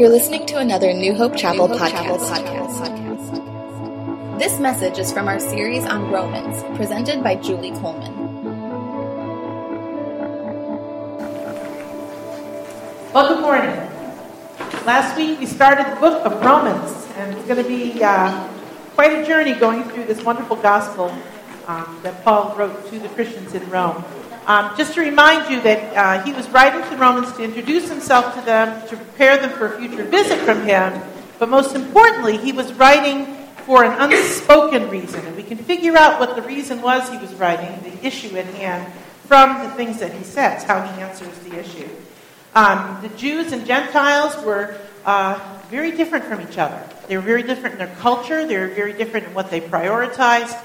You're 0.00 0.08
listening 0.08 0.46
to 0.46 0.56
another 0.56 0.94
New 0.94 1.12
Hope 1.12 1.36
Chapel, 1.36 1.68
New 1.68 1.76
Hope 1.76 1.90
podcast. 1.90 2.30
Chapel 2.30 2.68
podcast. 2.70 4.38
This 4.38 4.58
message 4.58 4.98
is 4.98 5.12
from 5.12 5.28
our 5.28 5.38
series 5.38 5.84
on 5.84 6.10
Romans, 6.10 6.62
presented 6.74 7.22
by 7.22 7.34
Julie 7.34 7.72
Coleman. 7.72 8.16
Well, 13.12 13.28
good 13.28 13.42
morning. 13.42 13.76
Last 14.86 15.18
week 15.18 15.38
we 15.38 15.44
started 15.44 15.84
the 15.94 16.00
book 16.00 16.24
of 16.24 16.40
Romans, 16.40 17.06
and 17.16 17.36
it's 17.36 17.46
going 17.46 17.62
to 17.62 17.68
be 17.68 18.02
uh, 18.02 18.48
quite 18.94 19.12
a 19.12 19.26
journey 19.26 19.52
going 19.52 19.84
through 19.84 20.06
this 20.06 20.24
wonderful 20.24 20.56
gospel 20.56 21.14
um, 21.66 22.00
that 22.02 22.24
Paul 22.24 22.56
wrote 22.56 22.88
to 22.88 22.98
the 22.98 23.10
Christians 23.10 23.52
in 23.52 23.68
Rome. 23.68 24.02
Um, 24.50 24.76
just 24.76 24.94
to 24.94 25.00
remind 25.00 25.48
you 25.48 25.60
that 25.60 25.96
uh, 25.96 26.24
he 26.24 26.32
was 26.32 26.48
writing 26.48 26.82
to 26.82 26.90
the 26.90 26.96
Romans 26.96 27.30
to 27.34 27.44
introduce 27.44 27.88
himself 27.88 28.34
to 28.34 28.40
them, 28.40 28.84
to 28.88 28.96
prepare 28.96 29.38
them 29.38 29.50
for 29.50 29.72
a 29.72 29.78
future 29.78 30.02
visit 30.02 30.40
from 30.40 30.64
him, 30.64 31.00
but 31.38 31.48
most 31.48 31.76
importantly, 31.76 32.36
he 32.36 32.50
was 32.50 32.72
writing 32.72 33.26
for 33.64 33.84
an 33.84 33.92
unspoken 34.00 34.90
reason. 34.90 35.24
And 35.24 35.36
we 35.36 35.44
can 35.44 35.56
figure 35.56 35.96
out 35.96 36.18
what 36.18 36.34
the 36.34 36.42
reason 36.42 36.82
was 36.82 37.08
he 37.08 37.16
was 37.18 37.32
writing, 37.34 37.80
the 37.88 38.04
issue 38.04 38.36
at 38.38 38.46
hand, 38.46 38.92
from 39.28 39.62
the 39.62 39.70
things 39.76 40.00
that 40.00 40.12
he 40.12 40.24
says, 40.24 40.64
how 40.64 40.82
he 40.82 41.00
answers 41.00 41.38
the 41.38 41.56
issue. 41.56 41.88
Um, 42.52 42.98
the 43.02 43.10
Jews 43.10 43.52
and 43.52 43.64
Gentiles 43.64 44.36
were 44.44 44.76
uh, 45.04 45.38
very 45.70 45.92
different 45.92 46.24
from 46.24 46.40
each 46.40 46.58
other. 46.58 46.82
They 47.06 47.16
were 47.16 47.22
very 47.22 47.44
different 47.44 47.74
in 47.74 47.86
their 47.86 47.96
culture, 47.98 48.44
they 48.44 48.58
were 48.58 48.66
very 48.66 48.94
different 48.94 49.28
in 49.28 49.34
what 49.34 49.48
they 49.48 49.60
prioritized. 49.60 50.60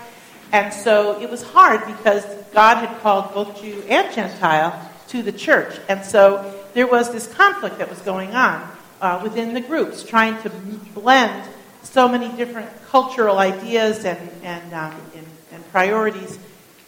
And 0.52 0.74
so 0.74 1.20
it 1.22 1.30
was 1.30 1.44
hard 1.44 1.86
because 1.86 2.24
God 2.54 2.78
had 2.78 3.00
called 3.00 3.34
both 3.34 3.62
Jew 3.62 3.84
and 3.90 4.14
Gentile 4.14 4.90
to 5.10 5.22
the 5.22 5.32
church. 5.32 5.78
And 5.90 6.04
so 6.04 6.54
there 6.74 6.88
was 6.88 7.12
this 7.12 7.28
conflict 7.34 7.78
that 7.80 7.90
was 7.90 8.00
going 8.00 8.32
on 8.32 8.70
uh, 9.02 9.20
within 9.24 9.54
the 9.54 9.62
groups, 9.62 10.04
trying 10.04 10.42
to 10.44 10.50
blend 10.94 11.50
so 11.84 12.08
many 12.08 12.30
different 12.36 12.70
cultural 12.88 13.38
ideas 13.38 14.06
and, 14.06 14.30
and, 14.44 14.74
um, 14.74 14.94
and, 15.16 15.26
and 15.52 15.72
priorities 15.72 16.40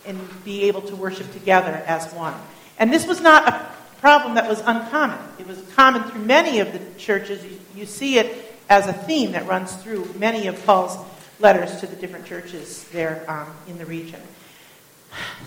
and 0.05 0.19
be 0.43 0.63
able 0.63 0.81
to 0.81 0.95
worship 0.95 1.31
together 1.33 1.83
as 1.85 2.11
one. 2.13 2.33
And 2.79 2.91
this 2.91 3.05
was 3.05 3.21
not 3.21 3.47
a 3.47 3.69
problem 3.99 4.35
that 4.35 4.47
was 4.47 4.61
uncommon. 4.61 5.19
It 5.39 5.47
was 5.47 5.61
common 5.75 6.03
through 6.03 6.21
many 6.21 6.59
of 6.59 6.71
the 6.71 6.79
churches. 6.97 7.43
You, 7.43 7.59
you 7.75 7.85
see 7.85 8.17
it 8.17 8.55
as 8.69 8.87
a 8.87 8.93
theme 8.93 9.31
that 9.33 9.47
runs 9.47 9.75
through 9.75 10.05
many 10.17 10.47
of 10.47 10.65
Paul's 10.65 10.97
letters 11.39 11.79
to 11.79 11.87
the 11.87 11.95
different 11.95 12.25
churches 12.25 12.83
there 12.89 13.23
um, 13.27 13.47
in 13.67 13.77
the 13.77 13.85
region. 13.85 14.21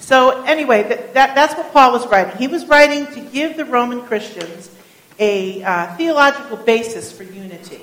So, 0.01 0.43
anyway, 0.45 0.85
that, 0.85 1.15
that, 1.15 1.35
that's 1.35 1.55
what 1.55 1.73
Paul 1.73 1.93
was 1.93 2.07
writing. 2.09 2.37
He 2.39 2.49
was 2.49 2.67
writing 2.67 3.07
to 3.15 3.21
give 3.21 3.57
the 3.57 3.65
Roman 3.65 4.03
Christians 4.03 4.71
a 5.19 5.63
uh, 5.63 5.95
theological 5.97 6.57
basis 6.57 7.13
for 7.13 7.25
unity. 7.25 7.83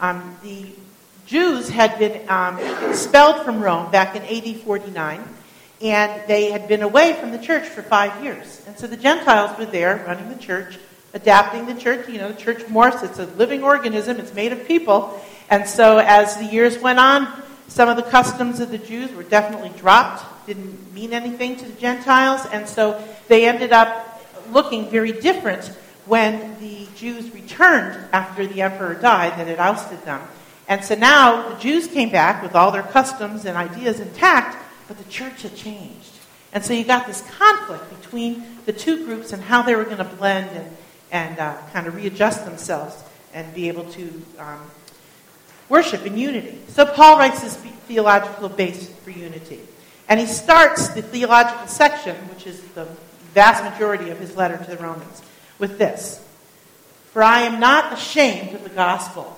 Um, 0.00 0.36
the 0.42 0.66
Jews 1.26 1.68
had 1.68 1.98
been 1.98 2.28
um, 2.30 2.58
expelled 2.88 3.44
from 3.44 3.60
Rome 3.60 3.90
back 3.90 4.16
in 4.16 4.22
AD 4.22 4.62
49, 4.62 5.22
and 5.82 6.22
they 6.26 6.50
had 6.50 6.66
been 6.66 6.82
away 6.82 7.12
from 7.20 7.30
the 7.30 7.38
church 7.38 7.68
for 7.68 7.82
five 7.82 8.24
years. 8.24 8.62
And 8.66 8.78
so 8.78 8.86
the 8.86 8.96
Gentiles 8.96 9.56
were 9.58 9.66
there 9.66 10.02
running 10.06 10.30
the 10.30 10.42
church, 10.42 10.78
adapting 11.12 11.66
the 11.66 11.74
church. 11.74 12.08
You 12.08 12.18
know, 12.18 12.32
the 12.32 12.40
church 12.40 12.60
morphs, 12.62 13.02
it's 13.04 13.18
a 13.18 13.26
living 13.26 13.62
organism, 13.62 14.18
it's 14.18 14.32
made 14.32 14.52
of 14.52 14.66
people. 14.66 15.22
And 15.50 15.68
so 15.68 15.98
as 15.98 16.36
the 16.38 16.46
years 16.46 16.78
went 16.78 16.98
on, 16.98 17.42
some 17.68 17.88
of 17.88 17.96
the 17.96 18.02
customs 18.02 18.60
of 18.60 18.70
the 18.70 18.78
Jews 18.78 19.12
were 19.12 19.22
definitely 19.22 19.70
dropped, 19.78 20.46
didn't 20.46 20.92
mean 20.92 21.12
anything 21.12 21.56
to 21.56 21.64
the 21.64 21.80
Gentiles, 21.80 22.46
and 22.52 22.68
so 22.68 23.02
they 23.28 23.46
ended 23.46 23.72
up 23.72 24.22
looking 24.50 24.90
very 24.90 25.12
different 25.12 25.66
when 26.06 26.58
the 26.60 26.86
Jews 26.96 27.32
returned 27.32 27.98
after 28.12 28.46
the 28.46 28.62
emperor 28.62 28.94
died 28.94 29.38
that 29.38 29.46
had 29.46 29.58
ousted 29.58 30.00
them. 30.02 30.22
And 30.66 30.84
so 30.84 30.94
now 30.94 31.50
the 31.50 31.60
Jews 31.60 31.86
came 31.86 32.10
back 32.10 32.42
with 32.42 32.54
all 32.54 32.70
their 32.70 32.82
customs 32.82 33.44
and 33.44 33.56
ideas 33.56 34.00
intact, 34.00 34.56
but 34.88 34.98
the 34.98 35.04
church 35.10 35.42
had 35.42 35.54
changed. 35.54 36.12
And 36.52 36.64
so 36.64 36.72
you 36.72 36.84
got 36.84 37.06
this 37.06 37.20
conflict 37.22 37.90
between 38.00 38.42
the 38.64 38.72
two 38.72 39.04
groups 39.04 39.32
and 39.32 39.42
how 39.42 39.62
they 39.62 39.74
were 39.74 39.84
going 39.84 39.98
to 39.98 40.04
blend 40.04 40.50
and, 40.50 40.76
and 41.12 41.38
uh, 41.38 41.56
kind 41.72 41.86
of 41.86 41.94
readjust 41.94 42.44
themselves 42.46 43.02
and 43.34 43.54
be 43.54 43.68
able 43.68 43.84
to 43.92 44.22
um, 44.38 44.70
worship 45.68 46.06
in 46.06 46.16
unity. 46.16 46.58
So 46.68 46.86
Paul 46.86 47.18
writes 47.18 47.42
this 47.42 47.56
theological 47.56 48.48
base 48.48 48.88
for 48.88 49.10
unity. 49.10 49.60
And 50.08 50.20
he 50.20 50.26
starts 50.26 50.88
the 50.88 51.02
theological 51.02 51.66
section, 51.66 52.14
which 52.28 52.46
is 52.46 52.60
the 52.68 52.86
vast 53.34 53.64
majority 53.64 54.10
of 54.10 54.18
his 54.18 54.36
letter 54.36 54.56
to 54.56 54.70
the 54.70 54.82
Romans, 54.82 55.22
with 55.58 55.78
this 55.78 56.24
For 57.12 57.22
I 57.22 57.42
am 57.42 57.60
not 57.60 57.92
ashamed 57.92 58.54
of 58.54 58.62
the 58.62 58.70
gospel, 58.70 59.36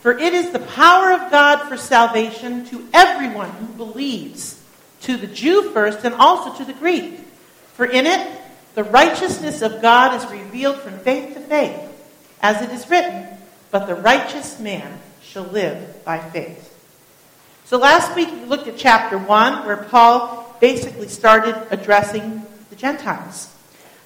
for 0.00 0.16
it 0.18 0.32
is 0.32 0.50
the 0.50 0.60
power 0.60 1.12
of 1.12 1.30
God 1.30 1.68
for 1.68 1.76
salvation 1.76 2.64
to 2.66 2.86
everyone 2.92 3.50
who 3.50 3.66
believes, 3.66 4.62
to 5.02 5.16
the 5.16 5.26
Jew 5.26 5.70
first 5.70 6.04
and 6.04 6.14
also 6.14 6.56
to 6.58 6.64
the 6.64 6.78
Greek. 6.78 7.18
For 7.74 7.86
in 7.86 8.06
it, 8.06 8.40
the 8.74 8.84
righteousness 8.84 9.62
of 9.62 9.82
God 9.82 10.14
is 10.14 10.30
revealed 10.30 10.78
from 10.78 10.98
faith 11.00 11.34
to 11.34 11.40
faith, 11.40 11.80
as 12.40 12.62
it 12.62 12.70
is 12.70 12.88
written, 12.88 13.26
But 13.70 13.86
the 13.86 13.96
righteous 13.96 14.60
man 14.60 15.00
shall 15.32 15.44
live 15.44 16.04
by 16.04 16.18
faith. 16.18 16.68
So 17.64 17.78
last 17.78 18.14
week 18.14 18.30
we 18.30 18.44
looked 18.44 18.68
at 18.68 18.76
chapter 18.76 19.16
1, 19.16 19.64
where 19.64 19.78
Paul 19.78 20.54
basically 20.60 21.08
started 21.08 21.56
addressing 21.70 22.42
the 22.68 22.76
Gentiles. 22.76 23.48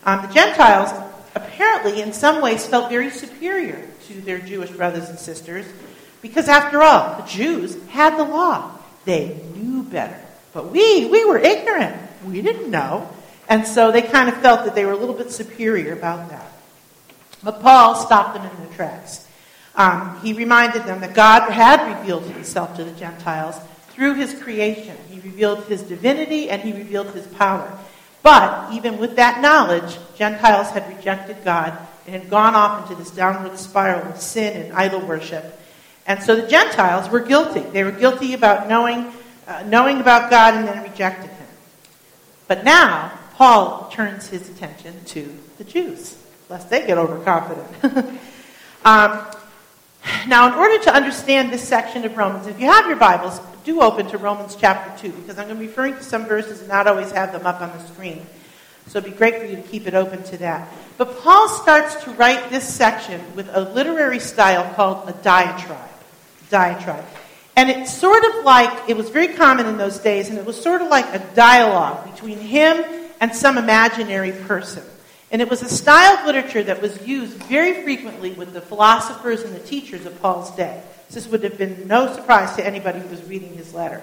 Um, 0.04 0.22
the 0.22 0.32
Gentiles 0.32 0.92
apparently, 1.34 2.00
in 2.00 2.12
some 2.12 2.41
ways, 2.41 2.65
felt 2.65 2.91
very 2.91 3.10
superior 3.10 3.84
to 4.06 4.20
their 4.20 4.38
Jewish 4.38 4.70
brothers 4.70 5.09
and 5.09 5.19
sisters 5.19 5.66
because, 6.22 6.48
after 6.48 6.81
all, 6.81 7.20
the 7.20 7.26
Jews 7.26 7.76
had 7.88 8.16
the 8.16 8.25
law. 8.25 8.78
They 9.04 9.36
knew 9.56 9.82
better. 9.82 10.20
But 10.53 10.70
we, 10.70 11.06
we 11.06 11.25
were 11.25 11.38
ignorant. 11.38 11.97
We 12.25 12.41
didn't 12.41 12.70
know. 12.70 13.10
And 13.48 13.66
so 13.66 13.91
they 13.91 14.03
kind 14.03 14.28
of 14.28 14.36
felt 14.36 14.65
that 14.65 14.76
they 14.76 14.84
were 14.84 14.92
a 14.92 14.97
little 14.97 15.15
bit 15.15 15.32
superior 15.32 15.92
about 15.92 16.31
that. 16.31 16.53
But 17.42 17.62
Paul 17.62 17.97
stopped 17.97 18.34
them 18.34 18.48
in 18.48 18.65
their 18.65 18.76
tracks. 18.76 19.25
Um, 19.76 20.19
he 20.22 20.32
reminded 20.32 20.84
them 20.84 21.00
that 21.00 21.14
God 21.14 21.50
had 21.50 21.98
revealed 21.98 22.25
himself 22.25 22.76
to 22.76 22.84
the 22.84 22.92
Gentiles 22.92 23.56
through 23.91 24.14
his 24.14 24.34
creation. 24.42 24.97
He 25.10 25.20
revealed 25.20 25.64
his 25.64 25.82
divinity 25.82 26.50
and 26.50 26.62
he 26.62 26.72
revealed 26.72 27.09
his 27.09 27.26
power. 27.26 27.70
But 28.22 28.72
even 28.72 28.98
with 28.98 29.16
that 29.16 29.41
knowledge, 29.41 29.98
Gentiles 30.16 30.69
had 30.70 30.88
rejected 30.97 31.44
God 31.44 31.78
and 32.06 32.15
had 32.15 32.31
gone 32.31 32.54
off 32.54 32.82
into 32.82 33.00
this 33.00 33.10
downward 33.10 33.59
spiral 33.59 34.10
of 34.10 34.20
sin 34.20 34.60
and 34.60 34.72
idol 34.72 35.00
worship. 35.00 35.60
And 36.06 36.22
so 36.22 36.36
the 36.36 36.47
Gentiles 36.47 37.10
were 37.10 37.20
guilty. 37.20 37.60
They 37.60 37.84
were 37.84 37.92
guilty 37.92 38.34
about 38.34 38.69
knowing, 38.69 39.12
uh, 39.47 39.65
knowing 39.66 40.00
about 40.00 40.31
God 40.31 40.54
and 40.54 40.66
then 40.66 40.82
rejecting 40.82 41.31
him. 41.31 41.47
But 42.48 42.65
now, 42.65 43.12
Paul 43.34 43.91
turns 43.92 44.28
his 44.28 44.48
attention 44.48 45.04
to 45.06 45.38
the 45.59 45.65
Jews, 45.65 46.16
lest 46.48 46.70
they 46.70 46.86
get 46.86 46.97
overconfident. 46.97 48.20
um, 48.84 49.26
now, 50.26 50.48
in 50.48 50.54
order 50.54 50.82
to 50.84 50.94
understand 50.94 51.52
this 51.52 51.66
section 51.66 52.04
of 52.04 52.16
Romans, 52.16 52.46
if 52.46 52.60
you 52.60 52.66
have 52.66 52.86
your 52.86 52.96
Bibles, 52.96 53.40
do 53.64 53.80
open 53.80 54.06
to 54.08 54.18
Romans 54.18 54.56
chapter 54.58 55.08
2, 55.08 55.12
because 55.16 55.38
I'm 55.38 55.46
going 55.46 55.58
to 55.58 55.60
be 55.60 55.66
referring 55.66 55.94
to 55.94 56.02
some 56.02 56.26
verses 56.26 56.60
and 56.60 56.68
not 56.68 56.86
always 56.86 57.10
have 57.10 57.32
them 57.32 57.46
up 57.46 57.60
on 57.60 57.70
the 57.70 57.84
screen. 57.88 58.24
So 58.86 58.98
it'd 58.98 59.10
be 59.10 59.16
great 59.16 59.40
for 59.40 59.44
you 59.44 59.56
to 59.56 59.62
keep 59.62 59.88
it 59.88 59.94
open 59.94 60.22
to 60.24 60.36
that. 60.38 60.68
But 60.96 61.18
Paul 61.20 61.48
starts 61.48 62.04
to 62.04 62.12
write 62.12 62.50
this 62.50 62.72
section 62.72 63.20
with 63.34 63.48
a 63.52 63.60
literary 63.60 64.20
style 64.20 64.72
called 64.74 65.08
a 65.08 65.12
diatribe. 65.12 65.90
Diatribe. 66.50 67.04
And 67.56 67.68
it's 67.68 67.92
sort 67.92 68.24
of 68.24 68.44
like, 68.44 68.88
it 68.88 68.96
was 68.96 69.08
very 69.08 69.28
common 69.28 69.66
in 69.66 69.76
those 69.76 69.98
days, 69.98 70.28
and 70.28 70.38
it 70.38 70.44
was 70.44 70.60
sort 70.60 70.82
of 70.82 70.88
like 70.88 71.06
a 71.14 71.18
dialogue 71.34 72.12
between 72.12 72.38
him 72.38 72.84
and 73.20 73.34
some 73.34 73.58
imaginary 73.58 74.32
person. 74.32 74.84
And 75.31 75.42
it 75.42 75.50
was 75.50 75.62
a 75.62 75.68
style 75.68 76.18
of 76.18 76.27
literature 76.27 76.62
that 76.62 76.80
was 76.80 77.04
used 77.06 77.34
very 77.45 77.83
frequently 77.83 78.33
with 78.33 78.53
the 78.53 78.60
philosophers 78.60 79.42
and 79.42 79.54
the 79.54 79.60
teachers 79.60 80.06
of 80.06 80.21
Paul's 80.22 80.54
day. 80.56 80.83
This 81.10 81.27
would 81.28 81.42
have 81.42 81.59
been 81.59 81.89
no 81.89 82.12
surprise 82.15 82.54
to 82.56 82.66
anybody 82.66 83.00
who 83.00 83.09
was 83.09 83.24
reading 83.24 83.54
his 83.54 83.74
letter. 83.74 84.03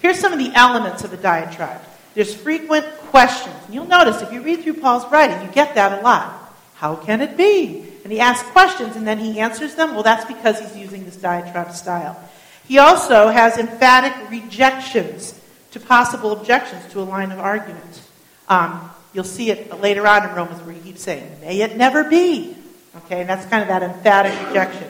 Here's 0.00 0.18
some 0.18 0.32
of 0.32 0.38
the 0.38 0.52
elements 0.54 1.04
of 1.04 1.12
a 1.12 1.16
diatribe. 1.16 1.80
There's 2.14 2.34
frequent 2.34 2.86
questions. 3.10 3.54
And 3.66 3.74
you'll 3.74 3.86
notice 3.86 4.22
if 4.22 4.32
you 4.32 4.42
read 4.42 4.62
through 4.62 4.74
Paul's 4.74 5.10
writing, 5.10 5.40
you 5.46 5.52
get 5.52 5.74
that 5.74 6.00
a 6.00 6.02
lot. 6.02 6.54
How 6.74 6.96
can 6.96 7.20
it 7.20 7.36
be? 7.36 7.84
And 8.02 8.12
he 8.12 8.20
asks 8.20 8.48
questions 8.50 8.96
and 8.96 9.06
then 9.06 9.18
he 9.18 9.38
answers 9.38 9.74
them. 9.74 9.94
Well, 9.94 10.02
that's 10.02 10.24
because 10.24 10.58
he's 10.58 10.76
using 10.76 11.04
this 11.04 11.16
diatribe 11.16 11.72
style. 11.72 12.20
He 12.66 12.78
also 12.78 13.28
has 13.28 13.58
emphatic 13.58 14.30
rejections 14.30 15.38
to 15.72 15.80
possible 15.80 16.32
objections 16.32 16.90
to 16.92 17.00
a 17.00 17.04
line 17.04 17.32
of 17.32 17.38
argument. 17.38 18.02
Um, 18.48 18.90
You'll 19.12 19.24
see 19.24 19.50
it 19.50 19.80
later 19.80 20.06
on 20.06 20.28
in 20.28 20.34
Romans 20.34 20.62
where 20.62 20.74
he 20.74 20.80
keeps 20.80 21.02
saying, 21.02 21.40
may 21.40 21.60
it 21.60 21.76
never 21.76 22.04
be. 22.04 22.56
Okay, 23.04 23.20
and 23.20 23.28
that's 23.28 23.46
kind 23.46 23.62
of 23.62 23.68
that 23.68 23.82
emphatic 23.82 24.32
rejection. 24.48 24.88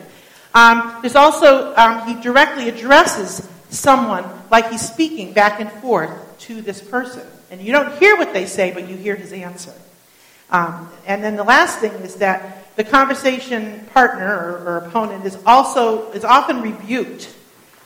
Um, 0.54 0.98
there's 1.00 1.16
also, 1.16 1.74
um, 1.76 2.06
he 2.06 2.20
directly 2.22 2.68
addresses 2.68 3.48
someone 3.70 4.24
like 4.50 4.70
he's 4.70 4.86
speaking 4.86 5.32
back 5.32 5.60
and 5.60 5.70
forth 5.70 6.10
to 6.40 6.60
this 6.60 6.80
person. 6.80 7.26
And 7.50 7.60
you 7.60 7.72
don't 7.72 7.96
hear 7.98 8.16
what 8.16 8.32
they 8.32 8.46
say, 8.46 8.72
but 8.72 8.88
you 8.88 8.96
hear 8.96 9.16
his 9.16 9.32
answer. 9.32 9.74
Um, 10.50 10.90
and 11.06 11.22
then 11.22 11.36
the 11.36 11.44
last 11.44 11.78
thing 11.78 11.92
is 11.92 12.16
that 12.16 12.76
the 12.76 12.84
conversation 12.84 13.86
partner 13.92 14.26
or, 14.26 14.68
or 14.68 14.76
opponent 14.78 15.24
is 15.24 15.38
also 15.46 16.10
is 16.12 16.24
often 16.24 16.62
rebuked 16.62 17.32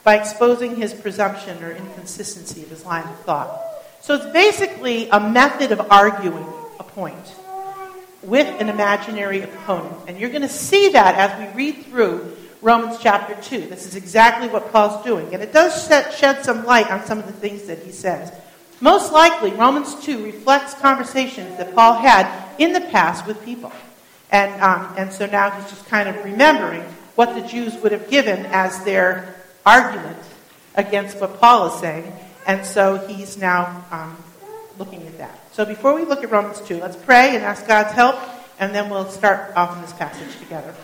by 0.03 0.17
exposing 0.17 0.77
his 0.77 0.95
presumption 0.95 1.63
or 1.63 1.73
inconsistency 1.73 2.63
of 2.63 2.69
his 2.69 2.85
line 2.85 3.05
of 3.05 3.19
thought. 3.21 3.61
So 4.05 4.13
it's 4.17 4.27
basically 4.35 5.09
a 5.09 5.19
method 5.19 5.73
of 5.73 5.91
arguing 5.91 6.45
a 6.79 6.85
point 6.85 7.35
with 8.21 8.47
an 8.61 8.69
imaginary 8.69 9.41
opponent. 9.41 9.97
And 10.07 10.21
you're 10.21 10.29
going 10.29 10.43
to 10.43 10.49
see 10.51 10.91
that 10.91 11.15
as 11.15 11.41
we 11.41 11.57
read 11.57 11.87
through 11.87 12.37
Romans 12.61 12.99
chapter 13.01 13.35
2. 13.41 13.67
This 13.69 13.87
is 13.87 13.97
exactly 13.97 14.49
what 14.49 14.71
Paul's 14.71 15.03
doing. 15.07 15.33
And 15.33 15.43
it 15.43 15.55
does 15.55 15.87
set, 15.87 16.13
shed 16.13 16.45
some 16.45 16.67
light 16.67 16.91
on 16.91 17.07
some 17.07 17.19
of 17.19 17.25
the 17.25 17.33
things 17.33 17.63
that 17.63 17.79
he 17.79 17.93
says. 17.93 18.31
Most 18.83 19.11
likely, 19.11 19.53
Romans 19.53 19.95
2 20.05 20.23
reflects 20.23 20.75
conversations 20.75 21.57
that 21.57 21.75
Paul 21.75 21.95
had 21.95 22.29
in 22.59 22.75
the 22.75 22.83
past 22.83 23.27
with 23.27 23.43
people. 23.43 23.73
And, 24.31 24.61
um, 24.61 24.93
and 24.99 25.11
so 25.11 25.25
now 25.25 25.49
he's 25.49 25.71
just 25.71 25.87
kind 25.87 26.11
of 26.11 26.23
remembering 26.23 26.83
what 27.15 27.35
the 27.35 27.41
Jews 27.41 27.75
would 27.77 27.93
have 27.93 28.11
given 28.11 28.45
as 28.51 28.85
their 28.85 29.35
argument 29.65 30.19
against 30.75 31.23
what 31.23 31.41
Paul 31.41 31.73
is 31.73 31.81
saying. 31.81 32.13
And 32.47 32.65
so 32.65 32.97
he's 33.07 33.39
now 33.39 33.85
um, 33.91 34.17
looking 34.79 35.07
at 35.07 35.19
that. 35.19 35.39
So 35.55 35.65
before 35.65 35.95
we 35.95 36.05
look 36.05 36.23
at 36.23 36.31
Romans 36.31 36.61
2, 36.63 36.81
let's 36.81 36.97
pray 36.97 37.35
and 37.35 37.45
ask 37.45 37.67
God's 37.67 37.93
help, 37.93 38.17
and 38.59 38.75
then 38.75 38.91
we'll 38.91 39.09
start 39.09 39.55
off 39.57 39.75
in 39.77 39.83
this 39.83 39.93
passage 39.93 40.39
together. 40.39 40.75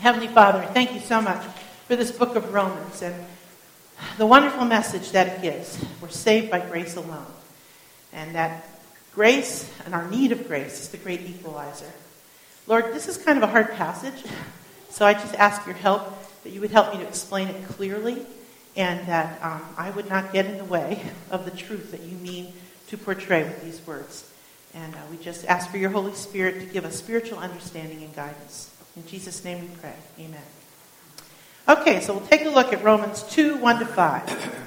Heavenly 0.00 0.28
Father, 0.28 0.62
thank 0.72 0.92
you 0.92 1.00
so 1.00 1.20
much 1.20 1.42
for 1.86 1.96
this 1.96 2.10
book 2.10 2.34
of 2.34 2.52
Romans 2.52 3.02
and 3.02 3.14
the 4.18 4.26
wonderful 4.26 4.64
message 4.64 5.12
that 5.12 5.28
it 5.28 5.42
gives. 5.42 5.82
We're 6.00 6.08
saved 6.08 6.50
by 6.50 6.60
grace 6.60 6.96
alone. 6.96 7.26
And 8.12 8.34
that 8.34 8.66
grace 9.14 9.70
and 9.84 9.94
our 9.94 10.08
need 10.08 10.32
of 10.32 10.48
grace 10.48 10.80
is 10.80 10.88
the 10.88 10.96
great 10.96 11.22
equalizer. 11.22 11.90
Lord, 12.66 12.86
this 12.94 13.08
is 13.08 13.16
kind 13.16 13.38
of 13.38 13.44
a 13.44 13.48
hard 13.48 13.72
passage, 13.72 14.24
so 14.88 15.06
I 15.06 15.14
just 15.14 15.34
ask 15.34 15.64
your 15.66 15.74
help 15.74 16.02
that 16.42 16.50
you 16.50 16.60
would 16.60 16.70
help 16.70 16.92
me 16.92 17.00
to 17.00 17.06
explain 17.06 17.48
it 17.48 17.68
clearly 17.68 18.26
and 18.76 19.06
that 19.06 19.42
um, 19.42 19.62
I 19.76 19.90
would 19.90 20.08
not 20.08 20.32
get 20.32 20.46
in 20.46 20.58
the 20.58 20.64
way 20.64 21.02
of 21.30 21.44
the 21.44 21.50
truth 21.50 21.90
that 21.92 22.00
you 22.02 22.16
mean 22.18 22.52
to 22.88 22.98
portray 22.98 23.44
with 23.44 23.62
these 23.62 23.84
words. 23.86 24.30
And 24.74 24.94
uh, 24.94 24.98
we 25.10 25.16
just 25.18 25.44
ask 25.46 25.70
for 25.70 25.78
your 25.78 25.90
Holy 25.90 26.14
Spirit 26.14 26.60
to 26.60 26.66
give 26.66 26.84
us 26.84 26.96
spiritual 26.96 27.38
understanding 27.38 28.02
and 28.02 28.14
guidance. 28.14 28.74
In 28.96 29.06
Jesus' 29.06 29.44
name 29.44 29.60
we 29.60 29.68
pray. 29.76 29.94
Amen. 30.18 30.42
Okay, 31.68 32.00
so 32.00 32.14
we'll 32.14 32.26
take 32.26 32.44
a 32.44 32.50
look 32.50 32.72
at 32.72 32.82
Romans 32.82 33.22
2 33.24 33.56
1 33.56 33.78
to 33.78 33.86
5. 33.86 34.60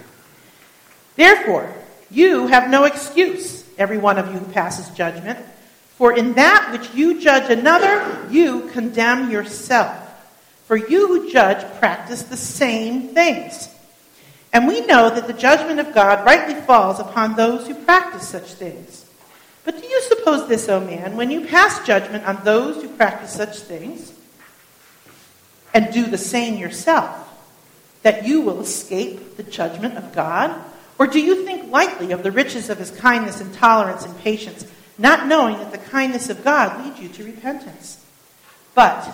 Therefore, 1.15 1.73
you 2.09 2.47
have 2.47 2.69
no 2.69 2.85
excuse, 2.85 3.65
every 3.77 3.97
one 3.97 4.17
of 4.17 4.31
you 4.31 4.39
who 4.39 4.51
passes 4.51 4.89
judgment, 4.95 5.39
for 5.97 6.15
in 6.15 6.33
that 6.33 6.69
which 6.71 6.93
you 6.93 7.19
judge 7.19 7.49
another, 7.49 8.27
you 8.31 8.69
condemn 8.69 9.29
yourself. 9.29 10.03
For 10.65 10.77
you 10.77 11.07
who 11.07 11.31
judge 11.31 11.65
practice 11.79 12.23
the 12.23 12.37
same 12.37 13.09
things. 13.09 13.69
And 14.57 14.67
we 14.67 14.81
know 14.87 15.11
that 15.11 15.27
the 15.27 15.33
judgment 15.33 15.79
of 15.79 15.93
God 15.93 16.25
rightly 16.25 16.55
falls 16.55 16.99
upon 16.99 17.35
those 17.35 17.67
who 17.67 17.75
practice 17.75 18.27
such 18.27 18.53
things. 18.53 19.05
But 19.63 19.79
do 19.79 19.87
you 19.87 20.01
suppose 20.01 20.47
this, 20.47 20.67
O 20.67 20.77
oh 20.77 20.79
man, 20.79 21.15
when 21.15 21.29
you 21.29 21.45
pass 21.45 21.85
judgment 21.85 22.25
on 22.25 22.43
those 22.43 22.81
who 22.81 22.89
practice 22.89 23.31
such 23.31 23.59
things, 23.59 24.11
and 25.75 25.93
do 25.93 26.07
the 26.07 26.17
same 26.17 26.57
yourself, 26.57 27.29
that 28.01 28.25
you 28.25 28.41
will 28.41 28.59
escape 28.59 29.37
the 29.37 29.43
judgment 29.43 29.95
of 29.95 30.15
God? 30.15 30.59
Or 30.97 31.05
do 31.05 31.19
you 31.19 31.45
think 31.45 31.69
lightly 31.69 32.11
of 32.11 32.23
the 32.23 32.31
riches 32.31 32.71
of 32.71 32.79
his 32.79 32.89
kindness 32.89 33.39
and 33.39 33.53
tolerance 33.53 34.05
and 34.05 34.17
patience, 34.21 34.65
not 34.97 35.27
knowing 35.27 35.59
that 35.59 35.71
the 35.71 35.77
kindness 35.77 36.31
of 36.31 36.43
God 36.43 36.83
leads 36.83 36.99
you 36.99 37.09
to 37.09 37.23
repentance? 37.23 38.03
But 38.73 39.07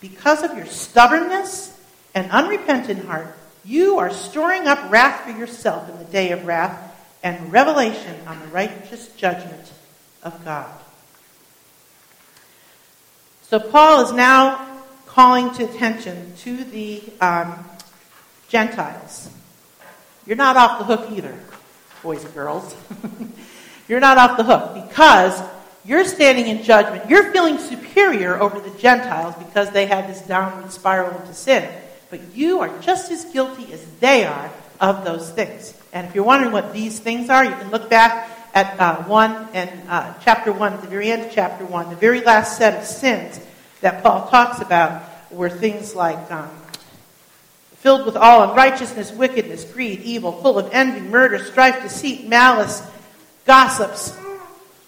because 0.00 0.44
of 0.44 0.56
your 0.56 0.66
stubbornness 0.66 1.76
and 2.14 2.30
unrepentant 2.30 3.06
heart, 3.06 3.36
you 3.64 3.98
are 3.98 4.10
storing 4.10 4.66
up 4.66 4.90
wrath 4.90 5.22
for 5.22 5.30
yourself 5.30 5.88
in 5.88 5.98
the 5.98 6.04
day 6.04 6.30
of 6.32 6.44
wrath 6.44 6.94
and 7.22 7.50
revelation 7.52 8.16
on 8.26 8.38
the 8.40 8.46
righteous 8.48 9.08
judgment 9.16 9.72
of 10.22 10.44
God. 10.44 10.70
So 13.42 13.58
Paul 13.58 14.04
is 14.04 14.12
now 14.12 14.82
calling 15.06 15.52
to 15.54 15.64
attention 15.64 16.34
to 16.38 16.64
the 16.64 17.02
um, 17.20 17.64
Gentiles. 18.48 19.30
You're 20.26 20.36
not 20.36 20.56
off 20.56 20.78
the 20.78 20.84
hook 20.84 21.10
either, 21.12 21.38
boys 22.02 22.24
and 22.24 22.34
girls. 22.34 22.74
you're 23.88 24.00
not 24.00 24.18
off 24.18 24.36
the 24.36 24.44
hook 24.44 24.86
because 24.86 25.40
you're 25.84 26.04
standing 26.04 26.48
in 26.48 26.62
judgment. 26.62 27.08
You're 27.08 27.30
feeling 27.32 27.58
superior 27.58 28.40
over 28.40 28.58
the 28.58 28.76
Gentiles 28.78 29.34
because 29.36 29.70
they 29.70 29.86
had 29.86 30.08
this 30.08 30.22
downward 30.22 30.72
spiral 30.72 31.18
into 31.20 31.34
sin. 31.34 31.70
But 32.14 32.32
you 32.32 32.60
are 32.60 32.70
just 32.80 33.10
as 33.10 33.24
guilty 33.24 33.72
as 33.72 33.84
they 33.98 34.24
are 34.24 34.48
of 34.78 35.04
those 35.04 35.30
things. 35.30 35.74
And 35.92 36.06
if 36.06 36.14
you're 36.14 36.22
wondering 36.22 36.52
what 36.52 36.72
these 36.72 37.00
things 37.00 37.28
are, 37.28 37.44
you 37.44 37.50
can 37.50 37.72
look 37.72 37.90
back 37.90 38.30
at 38.54 38.78
uh, 38.78 39.02
1 39.02 39.48
and 39.52 39.88
uh, 39.88 40.14
chapter 40.22 40.52
1, 40.52 40.80
the 40.80 40.86
very 40.86 41.10
end 41.10 41.22
of 41.22 41.32
chapter 41.32 41.64
1. 41.64 41.90
The 41.90 41.96
very 41.96 42.20
last 42.20 42.56
set 42.56 42.78
of 42.78 42.86
sins 42.86 43.40
that 43.80 44.04
Paul 44.04 44.28
talks 44.28 44.60
about 44.60 45.02
were 45.32 45.50
things 45.50 45.96
like 45.96 46.30
um, 46.30 46.48
filled 47.78 48.06
with 48.06 48.14
all 48.14 48.48
unrighteousness, 48.48 49.10
wickedness, 49.10 49.64
greed, 49.64 50.00
evil, 50.02 50.40
full 50.40 50.56
of 50.56 50.72
envy, 50.72 51.00
murder, 51.00 51.40
strife, 51.40 51.82
deceit, 51.82 52.28
malice, 52.28 52.80
gossips, 53.44 54.16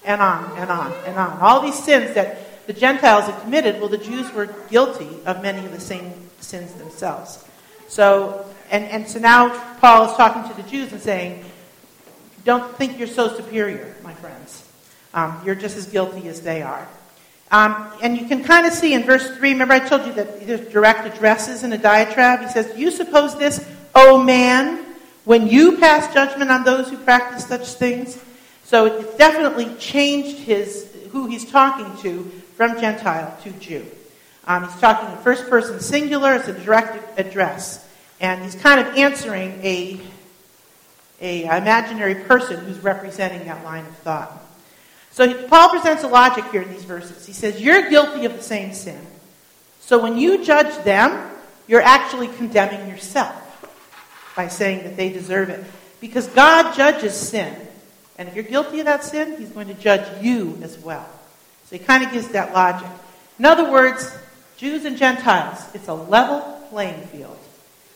and 0.04 0.22
on 0.22 0.56
and 0.58 0.70
on 0.70 0.92
and 1.04 1.16
on. 1.16 1.40
All 1.40 1.60
these 1.60 1.82
sins 1.82 2.14
that 2.14 2.68
the 2.68 2.72
Gentiles 2.72 3.24
had 3.24 3.40
committed, 3.40 3.80
well, 3.80 3.88
the 3.88 3.98
Jews 3.98 4.32
were 4.32 4.46
guilty 4.70 5.08
of 5.26 5.42
many 5.42 5.66
of 5.66 5.72
the 5.72 5.80
same 5.80 6.25
sins 6.40 6.72
themselves. 6.74 7.44
So, 7.88 8.46
and, 8.70 8.84
and 8.84 9.08
so 9.08 9.18
now 9.18 9.76
Paul 9.78 10.10
is 10.10 10.16
talking 10.16 10.48
to 10.50 10.62
the 10.62 10.68
Jews 10.68 10.92
and 10.92 11.00
saying, 11.00 11.44
don't 12.44 12.76
think 12.76 12.98
you're 12.98 13.08
so 13.08 13.34
superior, 13.34 13.94
my 14.02 14.14
friends. 14.14 14.68
Um, 15.14 15.40
you're 15.44 15.54
just 15.54 15.76
as 15.76 15.86
guilty 15.86 16.28
as 16.28 16.42
they 16.42 16.62
are. 16.62 16.86
Um, 17.50 17.90
and 18.02 18.18
you 18.18 18.26
can 18.26 18.42
kind 18.42 18.66
of 18.66 18.72
see 18.72 18.92
in 18.94 19.04
verse 19.04 19.36
3, 19.36 19.52
remember 19.52 19.74
I 19.74 19.78
told 19.78 20.06
you 20.06 20.12
that 20.14 20.46
there's 20.46 20.72
direct 20.72 21.06
addresses 21.06 21.62
in 21.62 21.72
a 21.72 21.78
diatribe? 21.78 22.40
He 22.40 22.48
says, 22.48 22.76
You 22.76 22.90
suppose 22.90 23.36
this, 23.38 23.64
O 23.94 24.22
man, 24.22 24.84
when 25.24 25.46
you 25.46 25.78
pass 25.78 26.12
judgment 26.12 26.50
on 26.50 26.64
those 26.64 26.88
who 26.88 26.96
practice 26.98 27.46
such 27.46 27.66
things? 27.74 28.22
So 28.64 28.86
it 28.86 29.16
definitely 29.16 29.74
changed 29.76 30.38
his, 30.38 30.92
who 31.12 31.26
he's 31.26 31.48
talking 31.48 31.96
to 32.02 32.24
from 32.56 32.80
Gentile 32.80 33.36
to 33.42 33.50
Jew. 33.52 33.86
Um, 34.46 34.64
he's 34.64 34.80
talking 34.80 35.10
in 35.10 35.18
first 35.18 35.48
person 35.48 35.80
singular, 35.80 36.34
it's 36.34 36.48
a 36.48 36.52
direct 36.52 37.18
address. 37.18 37.86
And 38.20 38.42
he's 38.42 38.54
kind 38.54 38.80
of 38.80 38.96
answering 38.96 39.60
a, 39.62 40.00
a 41.20 41.44
imaginary 41.44 42.14
person 42.14 42.64
who's 42.64 42.78
representing 42.78 43.46
that 43.46 43.64
line 43.64 43.84
of 43.84 43.96
thought. 43.98 44.42
So 45.10 45.46
Paul 45.48 45.70
presents 45.70 46.02
a 46.04 46.08
logic 46.08 46.44
here 46.52 46.62
in 46.62 46.70
these 46.70 46.84
verses. 46.84 47.26
He 47.26 47.32
says, 47.32 47.60
You're 47.60 47.88
guilty 47.88 48.24
of 48.24 48.34
the 48.34 48.42
same 48.42 48.72
sin. 48.72 49.00
So 49.80 50.02
when 50.02 50.16
you 50.16 50.44
judge 50.44 50.84
them, 50.84 51.30
you're 51.66 51.82
actually 51.82 52.28
condemning 52.28 52.88
yourself 52.88 53.42
by 54.36 54.48
saying 54.48 54.84
that 54.84 54.96
they 54.96 55.08
deserve 55.08 55.48
it. 55.48 55.64
Because 56.00 56.26
God 56.28 56.76
judges 56.76 57.14
sin. 57.14 57.54
And 58.18 58.28
if 58.28 58.34
you're 58.34 58.44
guilty 58.44 58.80
of 58.80 58.86
that 58.86 59.04
sin, 59.04 59.36
he's 59.38 59.50
going 59.50 59.68
to 59.68 59.74
judge 59.74 60.22
you 60.22 60.58
as 60.62 60.78
well. 60.78 61.08
So 61.64 61.76
he 61.76 61.84
kind 61.84 62.04
of 62.04 62.12
gives 62.12 62.28
that 62.28 62.52
logic. 62.52 62.88
In 63.38 63.44
other 63.44 63.70
words, 63.70 64.10
Jews 64.56 64.84
and 64.84 64.96
Gentiles, 64.96 65.64
it's 65.74 65.88
a 65.88 65.94
level 65.94 66.40
playing 66.70 67.00
field. 67.08 67.38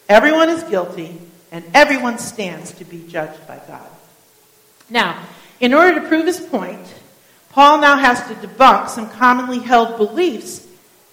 Everyone 0.08 0.48
is 0.48 0.62
guilty, 0.64 1.18
and 1.52 1.64
everyone 1.74 2.18
stands 2.18 2.72
to 2.72 2.84
be 2.84 3.06
judged 3.08 3.46
by 3.46 3.60
God. 3.66 3.86
Now, 4.88 5.22
in 5.60 5.72
order 5.72 6.00
to 6.00 6.08
prove 6.08 6.26
his 6.26 6.40
point, 6.40 6.94
Paul 7.50 7.80
now 7.80 7.96
has 7.96 8.22
to 8.28 8.34
debunk 8.34 8.88
some 8.88 9.08
commonly 9.10 9.58
held 9.58 9.96
beliefs 9.96 10.66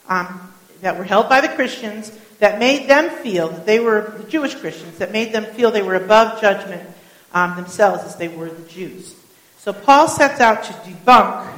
um, 0.08 0.52
that 0.82 0.98
were 0.98 1.04
held 1.04 1.30
by 1.30 1.42
the 1.42 1.50
Christians 1.50 2.12
that 2.40 2.60
made 2.60 2.88
them 2.88 3.10
feel 3.24 3.50
that 3.50 3.66
they 3.66 3.80
were, 3.80 4.14
the 4.18 4.30
Jewish 4.30 4.54
Christians, 4.56 5.00
that 5.00 5.12
made 5.12 5.34
them 5.34 5.46
feel 5.46 5.72
they 5.72 5.82
were 5.82 5.96
above 5.96 6.40
judgment 6.40 6.88
um, 7.34 7.56
themselves 7.56 8.04
as 8.04 8.16
they 8.16 8.28
were 8.28 8.50
the 8.50 8.68
Jews. 8.70 9.16
So 9.58 9.74
Paul 9.74 10.08
sets 10.08 10.40
out 10.40 10.64
to 10.66 10.74
debunk 10.74 11.52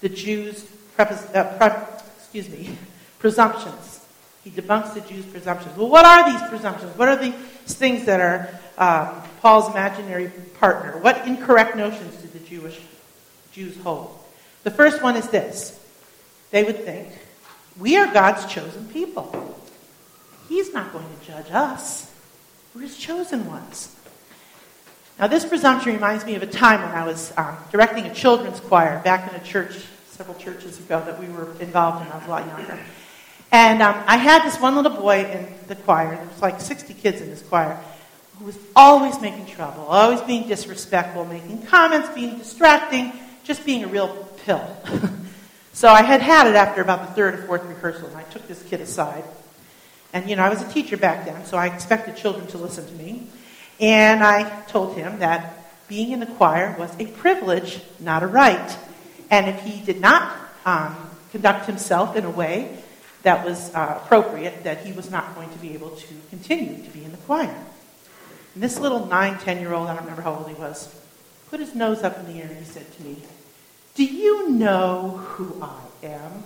the 0.00 0.08
Jews' 0.08 0.64
prepos- 0.96 1.34
uh, 1.34 1.56
pre- 1.56 1.96
excuse 2.18 2.48
me, 2.48 2.76
presumptions. 3.18 4.04
He 4.44 4.50
debunks 4.50 4.94
the 4.94 5.00
Jews' 5.00 5.26
presumptions. 5.26 5.76
Well, 5.76 5.88
what 5.88 6.04
are 6.04 6.30
these 6.30 6.48
presumptions? 6.48 6.96
What 6.96 7.08
are 7.08 7.16
these 7.16 7.34
things 7.66 8.06
that 8.06 8.20
are 8.20 8.48
um, 8.78 9.22
Paul's 9.40 9.70
imaginary 9.70 10.30
partner? 10.58 10.98
What 10.98 11.26
incorrect 11.26 11.76
notions 11.76 12.16
do 12.16 12.28
the 12.28 12.38
Jewish 12.40 12.80
Jews 13.52 13.76
hold? 13.80 14.18
The 14.64 14.70
first 14.70 15.02
one 15.02 15.16
is 15.16 15.28
this: 15.28 15.78
they 16.50 16.64
would 16.64 16.84
think 16.84 17.08
we 17.78 17.96
are 17.96 18.12
God's 18.12 18.46
chosen 18.46 18.86
people. 18.88 19.60
He's 20.48 20.72
not 20.72 20.92
going 20.92 21.06
to 21.06 21.26
judge 21.26 21.50
us. 21.50 22.10
We're 22.74 22.82
His 22.82 22.96
chosen 22.96 23.46
ones. 23.46 23.94
Now, 25.18 25.26
this 25.26 25.44
presumption 25.44 25.92
reminds 25.94 26.24
me 26.24 26.36
of 26.36 26.42
a 26.42 26.46
time 26.46 26.80
when 26.80 26.92
I 26.92 27.04
was 27.04 27.32
um, 27.36 27.56
directing 27.72 28.06
a 28.06 28.14
children's 28.14 28.60
choir 28.60 29.00
back 29.02 29.28
in 29.28 29.38
a 29.38 29.44
church 29.44 29.76
several 30.06 30.36
churches 30.38 30.78
ago 30.78 31.02
that 31.04 31.18
we 31.20 31.26
were 31.26 31.52
involved 31.60 32.06
in. 32.06 32.12
I 32.12 32.18
was 32.18 32.26
a 32.26 32.30
lot 32.30 32.46
younger. 32.46 32.78
And 33.50 33.80
um, 33.80 34.02
I 34.06 34.16
had 34.16 34.44
this 34.44 34.60
one 34.60 34.76
little 34.76 34.92
boy 34.92 35.24
in 35.24 35.46
the 35.68 35.76
choir. 35.76 36.16
There 36.16 36.26
was 36.26 36.42
like 36.42 36.60
60 36.60 36.94
kids 36.94 37.20
in 37.20 37.30
this 37.30 37.42
choir 37.42 37.80
who 38.38 38.44
was 38.44 38.58
always 38.76 39.20
making 39.20 39.46
trouble, 39.46 39.82
always 39.84 40.20
being 40.22 40.46
disrespectful, 40.46 41.24
making 41.24 41.62
comments, 41.62 42.08
being 42.14 42.38
distracting, 42.38 43.12
just 43.42 43.64
being 43.64 43.84
a 43.84 43.88
real 43.88 44.28
pill. 44.44 44.64
so 45.72 45.88
I 45.88 46.02
had 46.02 46.20
had 46.20 46.46
it 46.46 46.54
after 46.54 46.82
about 46.82 47.08
the 47.08 47.14
third 47.14 47.34
or 47.34 47.42
fourth 47.44 47.64
rehearsal, 47.64 48.08
and 48.08 48.16
I 48.16 48.22
took 48.24 48.46
this 48.46 48.62
kid 48.62 48.80
aside. 48.80 49.24
And, 50.12 50.28
you 50.28 50.36
know, 50.36 50.42
I 50.42 50.48
was 50.48 50.62
a 50.62 50.68
teacher 50.68 50.96
back 50.96 51.24
then, 51.24 51.44
so 51.44 51.56
I 51.56 51.66
expected 51.66 52.16
children 52.16 52.46
to 52.48 52.58
listen 52.58 52.86
to 52.86 52.92
me. 52.94 53.26
And 53.80 54.22
I 54.22 54.62
told 54.62 54.96
him 54.96 55.18
that 55.18 55.88
being 55.88 56.12
in 56.12 56.20
the 56.20 56.26
choir 56.26 56.76
was 56.78 56.94
a 56.98 57.06
privilege, 57.06 57.80
not 57.98 58.22
a 58.22 58.26
right. 58.26 58.76
And 59.30 59.48
if 59.48 59.60
he 59.62 59.84
did 59.84 60.00
not 60.00 60.36
um, 60.64 60.96
conduct 61.32 61.66
himself 61.66 62.14
in 62.16 62.24
a 62.24 62.30
way 62.30 62.82
that 63.22 63.44
was 63.44 63.74
uh, 63.74 64.00
appropriate, 64.02 64.64
that 64.64 64.84
he 64.84 64.92
was 64.92 65.10
not 65.10 65.34
going 65.34 65.50
to 65.50 65.58
be 65.58 65.74
able 65.74 65.90
to 65.90 66.14
continue 66.30 66.82
to 66.82 66.90
be 66.90 67.04
in 67.04 67.10
the 67.10 67.18
choir. 67.18 67.54
And 68.54 68.62
this 68.62 68.78
little 68.78 69.06
nine, 69.06 69.38
ten 69.38 69.60
year 69.60 69.72
old, 69.72 69.88
I 69.88 69.94
don't 69.94 70.02
remember 70.02 70.22
how 70.22 70.34
old 70.34 70.48
he 70.48 70.54
was, 70.54 70.94
put 71.50 71.60
his 71.60 71.74
nose 71.74 72.02
up 72.02 72.18
in 72.18 72.26
the 72.26 72.40
air 72.40 72.48
and 72.48 72.58
he 72.58 72.64
said 72.64 72.90
to 72.94 73.02
me, 73.02 73.16
Do 73.94 74.04
you 74.04 74.50
know 74.50 75.18
who 75.18 75.62
I 75.62 75.80
am? 76.06 76.44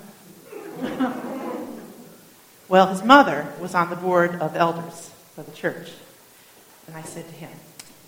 well, 2.68 2.86
his 2.88 3.02
mother 3.02 3.46
was 3.60 3.74
on 3.74 3.90
the 3.90 3.96
board 3.96 4.36
of 4.36 4.56
elders 4.56 5.10
for 5.34 5.42
the 5.42 5.52
church. 5.52 5.90
And 6.86 6.96
I 6.96 7.02
said 7.02 7.26
to 7.26 7.34
him, 7.34 7.50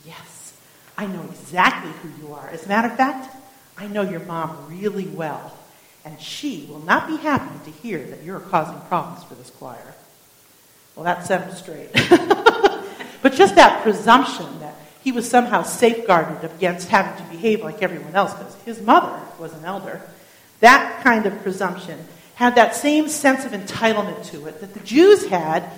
Yes, 0.06 0.54
I 0.97 1.06
know 1.06 1.23
exactly 1.23 1.92
who 2.02 2.26
you 2.26 2.35
are. 2.35 2.49
As 2.49 2.64
a 2.64 2.68
matter 2.68 2.88
of 2.88 2.97
fact, 2.97 3.35
I 3.76 3.87
know 3.87 4.02
your 4.02 4.21
mom 4.21 4.66
really 4.68 5.06
well, 5.06 5.56
and 6.04 6.20
she 6.20 6.66
will 6.68 6.80
not 6.80 7.06
be 7.08 7.16
happy 7.16 7.70
to 7.70 7.70
hear 7.78 7.99
that 7.99 8.23
you're 8.23 8.40
causing 8.40 8.78
problems 8.88 9.25
for 9.25 9.34
this 9.34 9.50
choir. 9.50 9.94
Well, 10.94 11.04
that 11.04 11.26
set 11.26 11.49
him 11.49 11.54
straight. 11.54 11.90
but 13.23 13.32
just 13.32 13.56
that 13.56 13.82
presumption 13.82 14.61
that 14.61 14.76
he 15.02 15.12
was 15.12 15.28
somehow 15.28 15.62
safeguarded 15.62 16.50
against 16.50 16.88
having 16.88 17.16
to 17.23 17.30
behave 17.30 17.62
like 17.62 17.82
everyone 17.82 18.14
else 18.14 18.32
because 18.34 18.54
his 18.64 18.80
mother 18.80 19.20
was 19.38 19.52
an 19.54 19.64
elder, 19.64 20.00
that 20.61 21.02
kind 21.02 21.26
of 21.26 21.42
presumption 21.42 21.99
had 22.37 22.54
that 22.54 22.75
same 22.75 23.08
sense 23.08 23.44
of 23.44 23.52
entitlement 23.52 24.25
to 24.26 24.46
it 24.46 24.61
that 24.61 24.75
the 24.75 24.80
Jews 24.80 25.26
had 25.26 25.70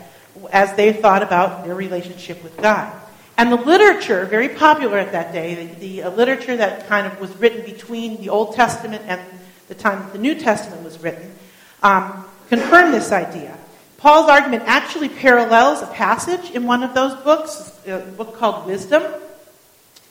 as 0.51 0.75
they 0.75 0.93
thought 0.93 1.23
about 1.23 1.65
their 1.65 1.75
relationship 1.75 2.43
with 2.43 2.57
God. 2.57 2.93
And 3.39 3.53
the 3.53 3.57
literature, 3.57 4.25
very 4.25 4.49
popular 4.49 4.99
at 4.99 5.13
that 5.13 5.33
day, 5.33 5.67
the, 5.67 5.75
the 5.75 6.03
uh, 6.05 6.11
literature 6.11 6.57
that 6.57 6.87
kind 6.87 7.07
of 7.07 7.21
was 7.21 7.35
written 7.37 7.65
between 7.65 8.21
the 8.21 8.31
Old 8.31 8.55
Testament 8.55 9.03
and 9.07 9.21
the 9.69 9.75
time 9.75 10.01
that 10.01 10.13
the 10.13 10.19
New 10.19 10.35
Testament 10.35 10.83
was 10.83 10.99
written, 11.03 11.35
um, 11.83 12.25
confirmed 12.49 12.95
this 12.95 13.13
idea. 13.13 13.57
Paul's 13.99 14.29
argument 14.29 14.65
actually 14.67 15.09
parallels 15.09 15.83
a 15.83 15.87
passage 15.87 16.51
in 16.51 16.65
one 16.65 16.83
of 16.83 16.95
those 16.95 17.15
books, 17.23 17.79
a 17.87 17.99
book 17.99 18.37
called 18.37 18.67
Wisdom. 18.67 19.03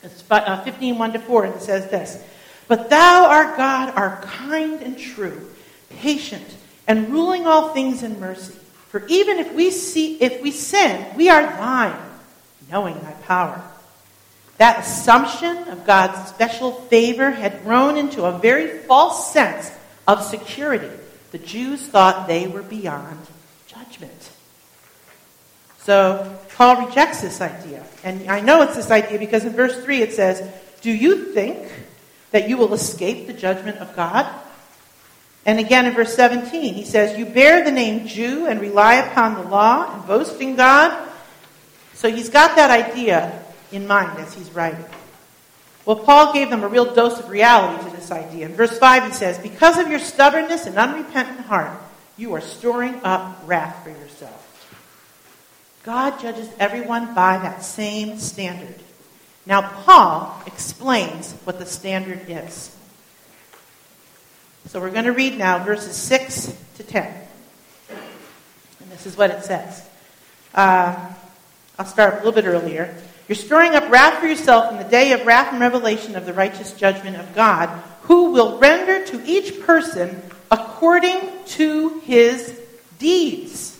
It's 0.03 0.23
uh, 0.29 0.63
15, 0.63 0.97
1 0.97 1.13
to 1.13 1.19
4, 1.19 1.45
and 1.45 1.55
it 1.55 1.61
says 1.61 1.89
this 1.89 2.23
But 2.67 2.89
thou, 2.89 3.27
our 3.29 3.55
God, 3.55 3.93
art 3.95 4.21
kind 4.23 4.81
and 4.81 4.97
true, 4.97 5.49
patient, 5.89 6.55
and 6.87 7.09
ruling 7.09 7.47
all 7.47 7.73
things 7.73 8.03
in 8.03 8.19
mercy. 8.19 8.55
For 8.89 9.05
even 9.07 9.39
if 9.39 9.53
we, 9.53 9.71
see, 9.71 10.15
if 10.21 10.41
we 10.41 10.51
sin, 10.51 11.05
we 11.15 11.29
are 11.29 11.43
thine 11.43 11.99
knowing 12.69 12.99
thy 13.01 13.13
power. 13.23 13.61
That 14.57 14.79
assumption 14.79 15.67
of 15.69 15.85
God's 15.85 16.29
special 16.29 16.71
favor 16.71 17.31
had 17.31 17.63
grown 17.63 17.97
into 17.97 18.23
a 18.23 18.37
very 18.37 18.79
false 18.79 19.33
sense 19.33 19.71
of 20.07 20.23
security. 20.23 20.89
The 21.31 21.39
Jews 21.39 21.85
thought 21.85 22.27
they 22.27 22.47
were 22.47 22.61
beyond 22.61 23.19
judgment. 23.67 24.31
So 25.79 26.37
Paul 26.55 26.87
rejects 26.87 27.21
this 27.21 27.41
idea. 27.41 27.83
And 28.03 28.29
I 28.29 28.39
know 28.39 28.61
it's 28.61 28.75
this 28.75 28.91
idea 28.91 29.19
because 29.19 29.45
in 29.45 29.53
verse 29.53 29.83
3 29.83 30.01
it 30.01 30.13
says, 30.13 30.41
Do 30.81 30.91
you 30.91 31.33
think 31.33 31.57
that 32.31 32.47
you 32.49 32.57
will 32.57 32.73
escape 32.73 33.27
the 33.27 33.33
judgment 33.33 33.77
of 33.79 33.95
God? 33.95 34.25
And 35.45 35.59
again 35.59 35.85
in 35.85 35.93
verse 35.93 36.15
17, 36.15 36.73
he 36.73 36.85
says, 36.85 37.17
You 37.19 37.25
bear 37.25 37.63
the 37.63 37.71
name 37.71 38.07
Jew 38.07 38.47
and 38.47 38.59
rely 38.59 38.95
upon 38.95 39.35
the 39.35 39.49
law 39.49 39.93
and 39.93 40.07
boast 40.07 40.41
in 40.41 40.55
God 40.55 41.05
so 41.95 42.11
he's 42.11 42.29
got 42.29 42.57
that 42.57 42.69
idea 42.69 43.44
in 43.75 43.87
mind 43.87 44.19
as 44.19 44.33
he's 44.33 44.51
writing. 44.51 44.85
Well, 45.85 45.97
Paul 45.97 46.33
gave 46.33 46.49
them 46.49 46.63
a 46.63 46.67
real 46.67 46.93
dose 46.95 47.19
of 47.19 47.29
reality 47.29 47.83
to 47.83 47.95
this 47.95 48.11
idea. 48.11 48.47
In 48.47 48.53
verse 48.53 48.77
5, 48.77 49.05
he 49.05 49.11
says, 49.11 49.37
Because 49.37 49.77
of 49.77 49.87
your 49.87 49.99
stubbornness 49.99 50.65
and 50.65 50.77
unrepentant 50.77 51.41
heart, 51.41 51.79
you 52.17 52.33
are 52.33 52.41
storing 52.41 52.95
up 53.03 53.43
wrath 53.45 53.83
for 53.83 53.91
yourself. 53.91 54.41
God 55.83 56.19
judges 56.19 56.49
everyone 56.59 57.13
by 57.13 57.37
that 57.37 57.63
same 57.63 58.17
standard. 58.17 58.75
Now, 59.45 59.61
Paul 59.61 60.41
explains 60.47 61.33
what 61.43 61.59
the 61.59 61.65
standard 61.67 62.21
is. 62.27 62.75
So 64.67 64.79
we're 64.79 64.89
going 64.89 65.05
to 65.05 65.11
read 65.11 65.37
now 65.37 65.63
verses 65.63 65.95
6 65.95 66.57
to 66.77 66.83
10. 66.83 67.13
And 67.89 68.91
this 68.91 69.05
is 69.05 69.15
what 69.15 69.29
it 69.29 69.43
says. 69.43 69.87
Uh, 70.55 71.13
I'll 71.77 71.85
start 71.85 72.13
a 72.13 72.17
little 72.17 72.31
bit 72.31 72.45
earlier. 72.45 72.95
You're 73.27 73.35
storing 73.35 73.73
up 73.73 73.89
wrath 73.89 74.19
for 74.19 74.27
yourself 74.27 74.71
in 74.71 74.77
the 74.77 74.83
day 74.83 75.11
of 75.11 75.25
wrath 75.25 75.51
and 75.51 75.59
revelation 75.59 76.15
of 76.15 76.25
the 76.25 76.33
righteous 76.33 76.73
judgment 76.73 77.17
of 77.17 77.33
God, 77.33 77.69
who 78.01 78.31
will 78.31 78.59
render 78.59 79.03
to 79.05 79.25
each 79.25 79.61
person 79.61 80.21
according 80.51 81.19
to 81.47 81.99
his 82.01 82.59
deeds. 82.99 83.79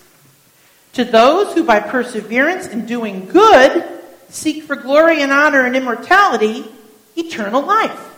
To 0.94 1.04
those 1.04 1.54
who 1.54 1.64
by 1.64 1.80
perseverance 1.80 2.68
in 2.68 2.86
doing 2.86 3.28
good 3.28 3.86
seek 4.30 4.64
for 4.64 4.76
glory 4.76 5.22
and 5.22 5.32
honor 5.32 5.66
and 5.66 5.76
immortality, 5.76 6.66
eternal 7.16 7.62
life. 7.62 8.16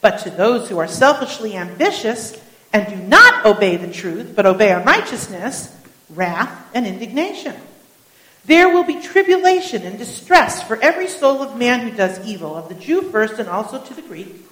But 0.00 0.18
to 0.18 0.30
those 0.30 0.68
who 0.68 0.78
are 0.78 0.88
selfishly 0.88 1.56
ambitious 1.56 2.38
and 2.72 2.86
do 2.86 2.96
not 2.96 3.46
obey 3.46 3.76
the 3.76 3.90
truth, 3.90 4.32
but 4.36 4.44
obey 4.44 4.72
unrighteousness, 4.72 5.74
wrath 6.10 6.68
and 6.74 6.86
indignation. 6.86 7.54
There 8.46 8.68
will 8.68 8.84
be 8.84 9.00
tribulation 9.00 9.82
and 9.82 9.98
distress 9.98 10.62
for 10.62 10.80
every 10.82 11.08
soul 11.08 11.42
of 11.42 11.56
man 11.56 11.80
who 11.80 11.96
does 11.96 12.24
evil, 12.26 12.54
of 12.54 12.68
the 12.68 12.74
Jew 12.74 13.02
first 13.02 13.38
and 13.38 13.48
also 13.48 13.80
to 13.82 13.94
the 13.94 14.02
Greek, 14.02 14.46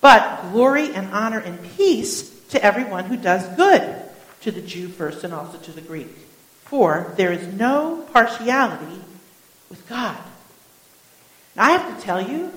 but 0.00 0.52
glory 0.52 0.94
and 0.94 1.12
honor 1.12 1.38
and 1.38 1.62
peace 1.76 2.28
to 2.48 2.62
everyone 2.62 3.04
who 3.04 3.16
does 3.16 3.46
good, 3.56 3.96
to 4.42 4.50
the 4.50 4.60
Jew 4.60 4.88
first 4.88 5.24
and 5.24 5.32
also 5.32 5.58
to 5.58 5.72
the 5.72 5.80
Greek. 5.80 6.08
For 6.64 7.14
there 7.16 7.32
is 7.32 7.46
no 7.54 8.06
partiality 8.12 9.00
with 9.70 9.88
God. 9.88 10.18
Now, 11.56 11.64
I 11.64 11.70
have 11.70 11.96
to 11.96 12.04
tell 12.04 12.20
you, 12.20 12.52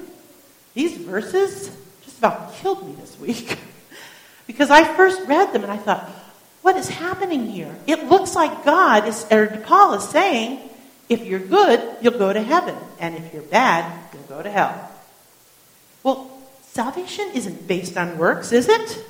these 0.74 0.98
verses 0.98 1.76
just 2.04 2.18
about 2.18 2.54
killed 2.56 2.86
me 2.86 2.96
this 2.96 3.18
week. 3.20 3.58
because 4.48 4.70
I 4.70 4.84
first 4.96 5.22
read 5.28 5.54
them 5.54 5.64
and 5.64 5.72
I 5.72 5.78
thought, 5.78 6.10
what 6.62 6.76
is 6.76 6.90
happening 6.90 7.48
here? 7.48 7.76
It 7.88 8.08
looks 8.08 8.36
like 8.36 8.64
God 8.64 9.08
is, 9.08 9.26
or 9.32 9.48
Paul 9.48 9.96
is 9.96 10.08
saying, 10.10 10.70
if 11.10 11.26
you're 11.26 11.40
good, 11.40 11.98
you'll 12.02 12.18
go 12.18 12.32
to 12.32 12.42
heaven. 12.42 12.76
And 13.00 13.16
if 13.16 13.34
you're 13.34 13.44
bad, 13.44 13.92
you'll 14.14 14.24
go 14.24 14.42
to 14.42 14.50
hell. 14.50 14.92
Well, 16.04 16.32
salvation 16.62 17.32
isn't 17.34 17.68
based 17.68 17.98
on 17.98 18.18
works, 18.18 18.52
is 18.52 18.68
it? 18.70 19.06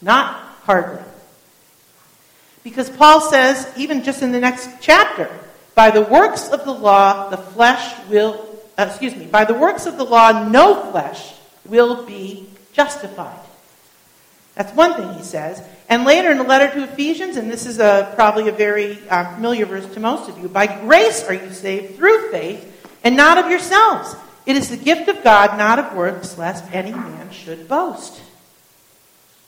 Not 0.00 0.36
hardly. 0.62 1.02
Because 2.62 2.90
Paul 2.90 3.20
says, 3.20 3.70
even 3.76 4.02
just 4.02 4.22
in 4.22 4.32
the 4.32 4.40
next 4.40 4.68
chapter, 4.80 5.30
by 5.74 5.90
the 5.90 6.02
works 6.02 6.48
of 6.50 6.64
the 6.64 6.72
law, 6.72 7.30
the 7.30 7.38
flesh 7.38 7.94
will, 8.08 8.46
uh, 8.76 8.86
excuse 8.88 9.16
me, 9.16 9.26
by 9.26 9.44
the 9.44 9.54
works 9.54 9.86
of 9.86 9.96
the 9.96 10.04
law, 10.04 10.48
no 10.48 10.90
flesh 10.90 11.34
will 11.64 12.04
be 12.04 12.48
justified. 12.72 13.40
That's 14.60 14.76
one 14.76 14.92
thing 14.92 15.14
he 15.14 15.22
says. 15.22 15.62
And 15.88 16.04
later 16.04 16.30
in 16.30 16.36
the 16.36 16.44
letter 16.44 16.70
to 16.74 16.84
Ephesians, 16.84 17.38
and 17.38 17.50
this 17.50 17.64
is 17.64 17.78
a, 17.78 18.12
probably 18.14 18.46
a 18.50 18.52
very 18.52 18.98
uh, 19.08 19.34
familiar 19.36 19.64
verse 19.64 19.86
to 19.94 20.00
most 20.00 20.28
of 20.28 20.38
you 20.38 20.50
by 20.50 20.66
grace 20.66 21.24
are 21.24 21.32
you 21.32 21.50
saved 21.50 21.96
through 21.96 22.30
faith, 22.30 22.86
and 23.02 23.16
not 23.16 23.38
of 23.38 23.50
yourselves. 23.50 24.14
It 24.44 24.56
is 24.56 24.68
the 24.68 24.76
gift 24.76 25.08
of 25.08 25.24
God, 25.24 25.56
not 25.56 25.78
of 25.78 25.96
works, 25.96 26.36
lest 26.36 26.62
any 26.74 26.90
man 26.90 27.30
should 27.30 27.68
boast. 27.68 28.20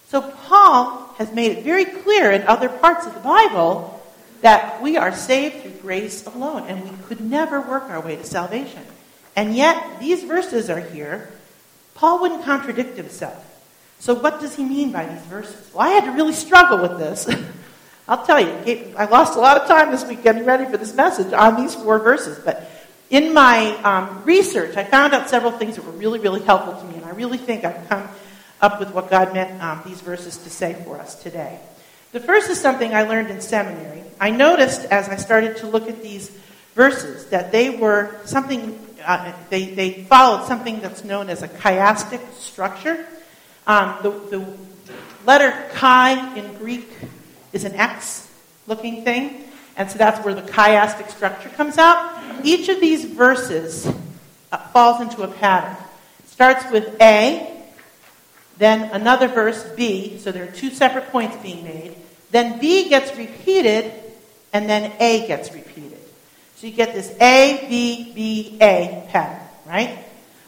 So 0.08 0.22
Paul 0.22 1.12
has 1.18 1.30
made 1.30 1.58
it 1.58 1.62
very 1.62 1.84
clear 1.84 2.30
in 2.30 2.40
other 2.44 2.70
parts 2.70 3.04
of 3.04 3.12
the 3.12 3.20
Bible 3.20 4.02
that 4.40 4.80
we 4.80 4.96
are 4.96 5.14
saved 5.14 5.60
through 5.60 5.72
grace 5.82 6.24
alone, 6.24 6.64
and 6.68 6.84
we 6.84 6.96
could 7.04 7.20
never 7.20 7.60
work 7.60 7.82
our 7.90 8.00
way 8.00 8.16
to 8.16 8.24
salvation. 8.24 8.82
And 9.36 9.54
yet, 9.54 10.00
these 10.00 10.24
verses 10.24 10.70
are 10.70 10.80
here. 10.80 11.28
Paul 11.94 12.22
wouldn't 12.22 12.44
contradict 12.44 12.96
himself. 12.96 13.50
So, 14.02 14.14
what 14.14 14.40
does 14.40 14.56
he 14.56 14.64
mean 14.64 14.90
by 14.90 15.06
these 15.06 15.22
verses? 15.26 15.70
Well, 15.72 15.86
I 15.86 15.90
had 15.90 16.06
to 16.06 16.10
really 16.10 16.32
struggle 16.32 16.78
with 16.78 16.98
this. 16.98 17.32
I'll 18.08 18.26
tell 18.26 18.40
you, 18.40 18.94
I 18.98 19.04
lost 19.04 19.36
a 19.36 19.38
lot 19.38 19.56
of 19.58 19.68
time 19.68 19.92
this 19.92 20.04
week 20.04 20.24
getting 20.24 20.44
ready 20.44 20.64
for 20.64 20.76
this 20.76 20.92
message 20.92 21.32
on 21.32 21.54
these 21.54 21.76
four 21.76 22.00
verses. 22.00 22.36
But 22.44 22.68
in 23.10 23.32
my 23.32 23.70
um, 23.82 24.24
research, 24.24 24.76
I 24.76 24.82
found 24.82 25.14
out 25.14 25.30
several 25.30 25.52
things 25.52 25.76
that 25.76 25.84
were 25.84 25.92
really, 25.92 26.18
really 26.18 26.40
helpful 26.40 26.74
to 26.74 26.84
me, 26.84 26.96
and 26.96 27.04
I 27.04 27.10
really 27.10 27.38
think 27.38 27.64
I've 27.64 27.88
come 27.88 28.08
up 28.60 28.80
with 28.80 28.90
what 28.90 29.08
God 29.08 29.34
meant 29.34 29.62
um, 29.62 29.82
these 29.86 30.00
verses 30.00 30.36
to 30.38 30.50
say 30.50 30.74
for 30.84 30.98
us 30.98 31.14
today. 31.22 31.60
The 32.10 32.18
first 32.18 32.50
is 32.50 32.60
something 32.60 32.92
I 32.92 33.04
learned 33.04 33.30
in 33.30 33.40
seminary. 33.40 34.02
I 34.18 34.30
noticed 34.30 34.84
as 34.86 35.08
I 35.10 35.14
started 35.14 35.58
to 35.58 35.68
look 35.68 35.88
at 35.88 36.02
these 36.02 36.28
verses 36.74 37.26
that 37.26 37.52
they 37.52 37.70
were 37.70 38.16
something, 38.24 38.84
uh, 39.06 39.32
they, 39.48 39.66
they 39.66 39.92
followed 39.92 40.48
something 40.48 40.80
that's 40.80 41.04
known 41.04 41.30
as 41.30 41.44
a 41.44 41.48
chiastic 41.48 42.32
structure. 42.32 43.06
Um, 43.66 43.96
the, 44.02 44.10
the 44.10 44.46
letter 45.24 45.52
chi 45.72 46.36
in 46.36 46.54
Greek 46.54 46.88
is 47.52 47.64
an 47.64 47.74
X 47.74 48.28
looking 48.66 49.04
thing, 49.04 49.44
and 49.76 49.90
so 49.90 49.98
that's 49.98 50.24
where 50.24 50.34
the 50.34 50.42
chiastic 50.42 51.10
structure 51.10 51.48
comes 51.50 51.78
out. 51.78 52.22
Each 52.44 52.68
of 52.68 52.80
these 52.80 53.04
verses 53.04 53.86
uh, 54.50 54.58
falls 54.68 55.00
into 55.00 55.22
a 55.22 55.28
pattern. 55.28 55.76
It 56.20 56.28
starts 56.28 56.70
with 56.70 57.00
A, 57.00 57.62
then 58.58 58.90
another 58.90 59.28
verse, 59.28 59.64
B, 59.76 60.18
so 60.18 60.32
there 60.32 60.44
are 60.44 60.52
two 60.52 60.70
separate 60.70 61.08
points 61.08 61.36
being 61.36 61.64
made. 61.64 61.96
Then 62.30 62.58
B 62.58 62.88
gets 62.88 63.16
repeated, 63.16 63.92
and 64.52 64.68
then 64.68 64.92
A 65.00 65.26
gets 65.26 65.52
repeated. 65.52 65.98
So 66.56 66.66
you 66.66 66.72
get 66.72 66.94
this 66.94 67.14
A, 67.20 67.66
B, 67.68 68.12
B, 68.14 68.58
A 68.60 69.06
pattern, 69.08 69.46
right? 69.66 69.98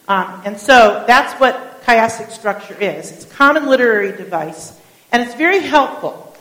Um, 0.06 0.42
and 0.44 0.58
so 0.58 1.04
that's 1.06 1.38
what 1.40 1.73
chiastic 1.84 2.30
structure 2.30 2.74
is. 2.74 3.12
It's 3.12 3.24
a 3.24 3.28
common 3.28 3.66
literary 3.66 4.16
device, 4.16 4.78
and 5.12 5.22
it's 5.22 5.34
very 5.34 5.60
helpful. 5.60 6.36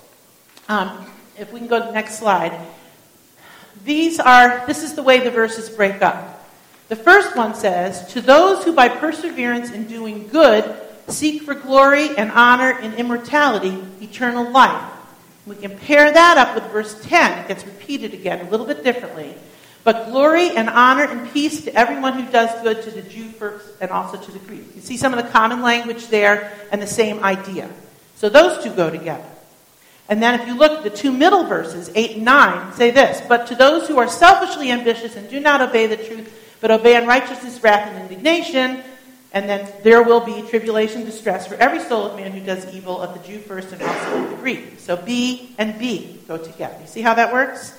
Um, 0.67 1.05
if 1.37 1.51
we 1.51 1.59
can 1.59 1.67
go 1.67 1.79
to 1.79 1.85
the 1.85 1.91
next 1.91 2.19
slide. 2.19 2.57
These 3.83 4.19
are, 4.19 4.65
this 4.67 4.83
is 4.83 4.93
the 4.93 5.03
way 5.03 5.19
the 5.19 5.31
verses 5.31 5.69
break 5.69 6.01
up. 6.01 6.47
The 6.89 6.95
first 6.95 7.35
one 7.35 7.55
says, 7.55 8.07
To 8.13 8.21
those 8.21 8.63
who 8.63 8.73
by 8.73 8.87
perseverance 8.87 9.71
in 9.71 9.87
doing 9.87 10.27
good 10.27 10.79
seek 11.07 11.41
for 11.41 11.53
glory 11.53 12.15
and 12.15 12.31
honor 12.31 12.71
and 12.79 12.93
immortality, 12.95 13.83
eternal 14.01 14.49
life. 14.49 14.91
We 15.45 15.55
can 15.55 15.77
pair 15.77 16.11
that 16.11 16.37
up 16.37 16.55
with 16.55 16.71
verse 16.71 16.97
10. 17.03 17.39
It 17.39 17.47
gets 17.49 17.65
repeated 17.65 18.13
again 18.13 18.45
a 18.45 18.49
little 18.49 18.65
bit 18.65 18.83
differently. 18.83 19.35
But 19.83 20.05
glory 20.11 20.49
and 20.55 20.69
honor 20.69 21.03
and 21.03 21.31
peace 21.33 21.65
to 21.65 21.75
everyone 21.75 22.13
who 22.13 22.31
does 22.31 22.49
good, 22.61 22.81
to 22.83 22.91
the 22.91 23.01
Jew 23.01 23.29
first 23.29 23.65
and 23.81 23.91
also 23.91 24.17
to 24.17 24.31
the 24.31 24.39
Greek. 24.39 24.75
You 24.75 24.81
see 24.81 24.95
some 24.95 25.13
of 25.13 25.23
the 25.23 25.29
common 25.29 25.61
language 25.61 26.07
there 26.07 26.53
and 26.71 26.81
the 26.81 26.87
same 26.87 27.23
idea. 27.23 27.69
So 28.15 28.29
those 28.29 28.63
two 28.63 28.73
go 28.73 28.89
together. 28.89 29.25
And 30.07 30.21
then 30.21 30.39
if 30.39 30.47
you 30.47 30.55
look 30.57 30.71
at 30.71 30.83
the 30.83 30.89
two 30.89 31.11
middle 31.11 31.45
verses, 31.45 31.89
8 31.93 32.17
and 32.17 32.25
9, 32.25 32.73
say 32.73 32.91
this 32.91 33.21
But 33.27 33.47
to 33.47 33.55
those 33.55 33.87
who 33.87 33.97
are 33.97 34.07
selfishly 34.07 34.71
ambitious 34.71 35.15
and 35.15 35.29
do 35.29 35.39
not 35.39 35.61
obey 35.61 35.87
the 35.87 35.97
truth, 35.97 36.57
but 36.61 36.71
obey 36.71 36.95
unrighteousness, 36.95 37.61
wrath, 37.61 37.89
and 37.89 38.03
indignation, 38.03 38.83
and 39.33 39.49
then 39.49 39.69
there 39.81 40.03
will 40.03 40.19
be 40.19 40.41
tribulation, 40.43 41.03
distress 41.05 41.47
for 41.47 41.55
every 41.55 41.79
soul 41.79 42.05
of 42.05 42.15
man 42.15 42.31
who 42.31 42.45
does 42.45 42.71
evil, 42.73 43.01
of 43.01 43.19
the 43.19 43.27
Jew 43.27 43.39
first 43.39 43.71
and 43.71 43.81
also 43.81 44.23
of 44.23 44.29
the 44.29 44.35
Greek. 44.37 44.79
So 44.79 44.95
B 44.95 45.55
and 45.57 45.77
B 45.79 46.19
go 46.27 46.37
together. 46.37 46.77
You 46.79 46.87
see 46.87 47.01
how 47.01 47.15
that 47.15 47.33
works? 47.33 47.77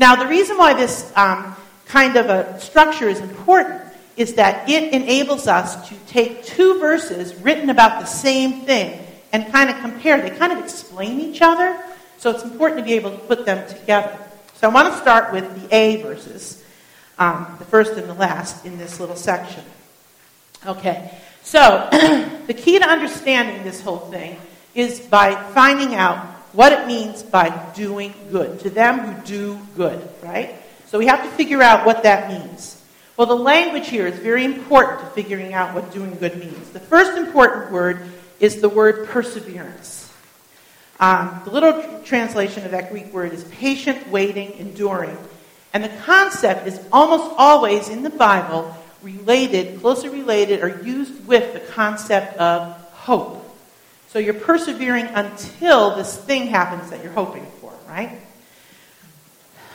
Now, 0.00 0.16
the 0.16 0.26
reason 0.26 0.56
why 0.56 0.72
this 0.72 1.12
um, 1.14 1.54
kind 1.84 2.16
of 2.16 2.30
a 2.30 2.58
structure 2.58 3.06
is 3.06 3.20
important 3.20 3.82
is 4.16 4.32
that 4.34 4.66
it 4.66 4.94
enables 4.94 5.46
us 5.46 5.86
to 5.90 5.94
take 6.06 6.42
two 6.42 6.80
verses 6.80 7.34
written 7.34 7.68
about 7.68 8.00
the 8.00 8.06
same 8.06 8.62
thing 8.62 8.98
and 9.30 9.52
kind 9.52 9.68
of 9.68 9.78
compare. 9.80 10.18
They 10.22 10.30
kind 10.30 10.54
of 10.54 10.58
explain 10.64 11.20
each 11.20 11.42
other, 11.42 11.78
so 12.16 12.30
it's 12.30 12.42
important 12.42 12.78
to 12.78 12.84
be 12.84 12.94
able 12.94 13.10
to 13.10 13.18
put 13.18 13.44
them 13.44 13.68
together. 13.68 14.18
So 14.54 14.70
I 14.70 14.72
want 14.72 14.90
to 14.90 14.98
start 14.98 15.34
with 15.34 15.68
the 15.68 15.76
A 15.76 16.00
verses, 16.00 16.64
um, 17.18 17.54
the 17.58 17.66
first 17.66 17.92
and 17.92 18.08
the 18.08 18.14
last 18.14 18.64
in 18.64 18.78
this 18.78 19.00
little 19.00 19.16
section. 19.16 19.64
Okay, 20.66 21.14
so 21.42 21.88
the 22.46 22.54
key 22.54 22.78
to 22.78 22.88
understanding 22.88 23.64
this 23.64 23.82
whole 23.82 23.98
thing 23.98 24.38
is 24.74 24.98
by 24.98 25.34
finding 25.52 25.94
out 25.94 26.39
what 26.52 26.72
it 26.72 26.86
means 26.86 27.22
by 27.22 27.50
doing 27.74 28.14
good. 28.30 28.60
To 28.60 28.70
them 28.70 28.98
who 28.98 29.26
do 29.26 29.60
good, 29.76 30.08
right? 30.22 30.54
So 30.86 30.98
we 30.98 31.06
have 31.06 31.22
to 31.22 31.30
figure 31.30 31.62
out 31.62 31.86
what 31.86 32.02
that 32.02 32.28
means. 32.28 32.82
Well, 33.16 33.26
the 33.26 33.36
language 33.36 33.88
here 33.88 34.06
is 34.06 34.18
very 34.18 34.44
important 34.44 35.00
to 35.00 35.06
figuring 35.06 35.52
out 35.52 35.74
what 35.74 35.92
doing 35.92 36.14
good 36.16 36.38
means. 36.38 36.70
The 36.70 36.80
first 36.80 37.18
important 37.18 37.70
word 37.70 38.02
is 38.40 38.60
the 38.60 38.68
word 38.68 39.06
perseverance. 39.08 40.10
Um, 40.98 41.40
the 41.44 41.50
little 41.50 42.00
translation 42.04 42.64
of 42.64 42.72
that 42.72 42.90
Greek 42.90 43.12
word 43.12 43.32
is 43.32 43.44
patient, 43.44 44.10
waiting, 44.10 44.52
enduring. 44.58 45.16
And 45.72 45.84
the 45.84 45.88
concept 46.04 46.66
is 46.66 46.80
almost 46.90 47.34
always 47.38 47.88
in 47.88 48.02
the 48.02 48.10
Bible 48.10 48.76
related, 49.02 49.80
closely 49.80 50.08
related, 50.08 50.62
or 50.62 50.82
used 50.82 51.26
with 51.26 51.52
the 51.52 51.60
concept 51.60 52.36
of 52.38 52.72
hope. 52.92 53.39
So 54.12 54.18
you're 54.18 54.34
persevering 54.34 55.06
until 55.06 55.94
this 55.94 56.16
thing 56.16 56.48
happens 56.48 56.90
that 56.90 57.00
you're 57.04 57.12
hoping 57.12 57.46
for, 57.60 57.72
right? 57.86 58.20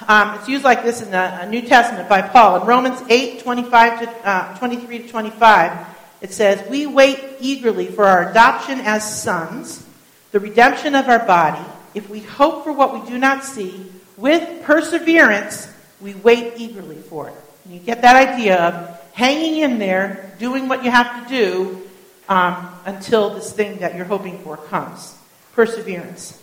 Um, 0.09 0.37
it's 0.37 0.49
used 0.49 0.65
like 0.65 0.83
this 0.83 1.01
in 1.01 1.09
the 1.09 1.45
New 1.45 1.61
Testament 1.61 2.09
by 2.09 2.21
Paul. 2.21 2.59
In 2.59 2.67
Romans 2.67 3.01
8, 3.07 3.39
25 3.39 3.99
to, 4.01 4.29
uh, 4.29 4.57
23 4.57 4.99
to 5.03 5.07
25, 5.07 5.87
it 6.19 6.33
says, 6.33 6.69
We 6.69 6.85
wait 6.85 7.17
eagerly 7.39 7.87
for 7.87 8.03
our 8.03 8.29
adoption 8.29 8.81
as 8.81 9.21
sons, 9.23 9.85
the 10.33 10.41
redemption 10.41 10.95
of 10.95 11.07
our 11.07 11.25
body. 11.25 11.63
If 11.93 12.09
we 12.09 12.19
hope 12.19 12.65
for 12.65 12.73
what 12.73 12.93
we 12.93 13.09
do 13.09 13.17
not 13.17 13.45
see, 13.45 13.89
with 14.17 14.63
perseverance, 14.63 15.73
we 16.01 16.13
wait 16.13 16.55
eagerly 16.57 16.97
for 16.97 17.29
it. 17.29 17.35
And 17.63 17.73
you 17.73 17.79
get 17.79 18.01
that 18.01 18.17
idea 18.17 18.57
of 18.57 19.01
hanging 19.13 19.61
in 19.61 19.79
there, 19.79 20.33
doing 20.39 20.67
what 20.67 20.83
you 20.83 20.91
have 20.91 21.23
to 21.23 21.29
do 21.29 21.84
um, 22.27 22.69
until 22.85 23.31
this 23.31 23.51
thing 23.53 23.77
that 23.77 23.95
you're 23.95 24.05
hoping 24.05 24.39
for 24.39 24.57
comes. 24.57 25.15
Perseverance. 25.53 26.41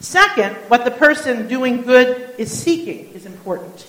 Second, 0.00 0.56
what 0.68 0.84
the 0.84 0.90
person 0.90 1.46
doing 1.48 1.82
good 1.82 2.34
is 2.38 2.50
seeking 2.50 3.12
is 3.12 3.26
important. 3.26 3.86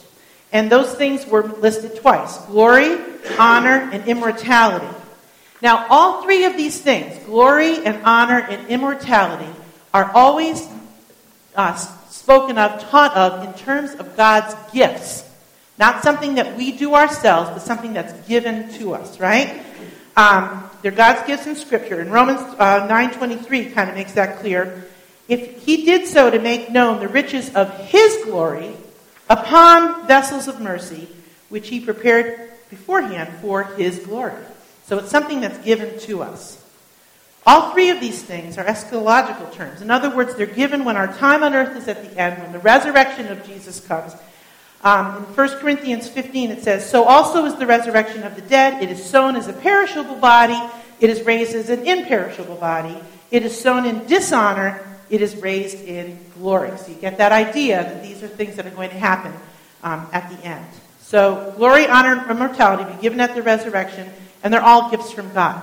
And 0.52 0.70
those 0.70 0.94
things 0.94 1.26
were 1.26 1.44
listed 1.44 1.96
twice 1.98 2.38
glory, 2.46 2.98
honor, 3.40 3.90
and 3.92 4.06
immortality. 4.08 4.98
Now, 5.62 5.86
all 5.90 6.24
three 6.24 6.46
of 6.46 6.58
these 6.58 6.82
things, 6.82 7.18
glory 7.26 7.86
and 7.86 8.04
honor 8.04 8.40
and 8.40 8.68
immortality, 8.68 9.52
are 9.94 10.12
always 10.14 10.68
uh, 11.56 11.76
spoken 11.76 12.58
of, 12.58 12.82
taught 12.90 13.16
of, 13.16 13.48
in 13.48 13.54
terms 13.54 13.94
of 13.96 14.18
God's 14.18 14.56
gifts. 14.74 15.24
Not 15.78 16.04
something 16.04 16.36
that 16.36 16.58
we 16.58 16.72
do 16.72 16.96
ourselves, 16.96 17.50
but 17.52 17.62
something 17.62 17.94
that's 17.94 18.14
given 18.28 18.72
to 18.74 18.94
us, 18.94 19.20
right? 19.20 19.64
Um, 20.18 20.70
they're 20.82 20.92
God's 20.92 21.26
gifts 21.28 21.48
in 21.48 21.56
Scripture. 21.56 22.00
And 22.00 22.12
Romans 22.12 22.40
uh, 22.58 22.88
9.23 22.88 23.74
kind 23.74 23.90
of 23.90 23.96
makes 23.96 24.14
that 24.14 24.40
clear. 24.40 24.88
If 25.28 25.64
he 25.64 25.86
did 25.86 26.08
so 26.08 26.30
to 26.30 26.40
make 26.40 26.72
known 26.72 27.00
the 27.00 27.08
riches 27.08 27.54
of 27.56 27.72
his 27.88 28.24
glory 28.26 28.76
upon 29.30 30.08
vessels 30.08 30.48
of 30.48 30.60
mercy, 30.60 31.08
which 31.50 31.70
he 31.70 31.80
prepared 31.80 32.52
beforehand 32.70 33.30
for 33.42 33.64
his 33.64 34.00
glory. 34.00 34.44
So 34.86 34.98
it's 34.98 35.10
something 35.10 35.42
that's 35.42 35.58
given 35.60 36.00
to 36.02 36.24
us. 36.24 36.58
All 37.46 37.72
three 37.72 37.90
of 37.90 38.00
these 38.00 38.22
things 38.22 38.58
are 38.58 38.66
eschatological 38.66 39.52
terms. 39.52 39.82
In 39.82 39.90
other 39.90 40.16
words, 40.16 40.36
they're 40.36 40.46
given 40.46 40.86
when 40.86 40.96
our 40.96 41.08
time 41.08 41.44
on 41.44 41.56
earth 41.56 41.76
is 41.76 41.88
at 41.88 42.04
the 42.04 42.20
end, 42.20 42.42
when 42.42 42.52
the 42.52 42.60
resurrection 42.60 43.28
of 43.28 43.46
Jesus 43.46 43.80
comes, 43.80 44.14
um, 44.84 45.18
in 45.18 45.24
1 45.24 45.50
Corinthians 45.60 46.10
15, 46.10 46.52
it 46.52 46.64
says, 46.64 46.90
So 46.90 47.04
also 47.04 47.46
is 47.46 47.56
the 47.56 47.68
resurrection 47.68 48.24
of 48.24 48.36
the 48.36 48.42
dead. 48.42 48.82
It 48.82 48.90
is 48.90 49.04
sown 49.04 49.36
as 49.36 49.48
a 49.48 49.54
perishable 49.54 50.16
body, 50.16 50.60
it 51.00 51.10
is 51.10 51.22
raised 51.24 51.56
as 51.56 51.70
an 51.70 51.86
imperishable 51.86 52.56
body. 52.56 52.98
It 53.30 53.44
is 53.44 53.60
sown 53.60 53.86
in 53.86 54.06
dishonor, 54.08 54.86
it 55.10 55.22
is 55.22 55.36
raised 55.36 55.84
in 55.84 56.20
glory. 56.36 56.76
So 56.78 56.90
you 56.90 56.96
get 56.96 57.18
that 57.18 57.32
idea 57.32 57.84
that 57.84 58.04
these 58.04 58.24
are 58.24 58.28
things 58.28 58.56
that 58.56 58.66
are 58.66 58.72
going 58.72 58.90
to 58.90 58.98
happen 58.98 59.34
um, 59.84 60.08
at 60.12 60.30
the 60.30 60.46
end. 60.46 60.66
So 61.00 61.54
glory, 61.58 61.88
honor, 61.88 62.18
and 62.18 62.32
immortality 62.32 62.92
be 62.94 63.02
given 63.02 63.20
at 63.20 63.36
the 63.36 63.42
resurrection, 63.42 64.10
and 64.44 64.54
they're 64.54 64.64
all 64.64 64.90
gifts 64.90 65.12
from 65.12 65.34
God. 65.34 65.62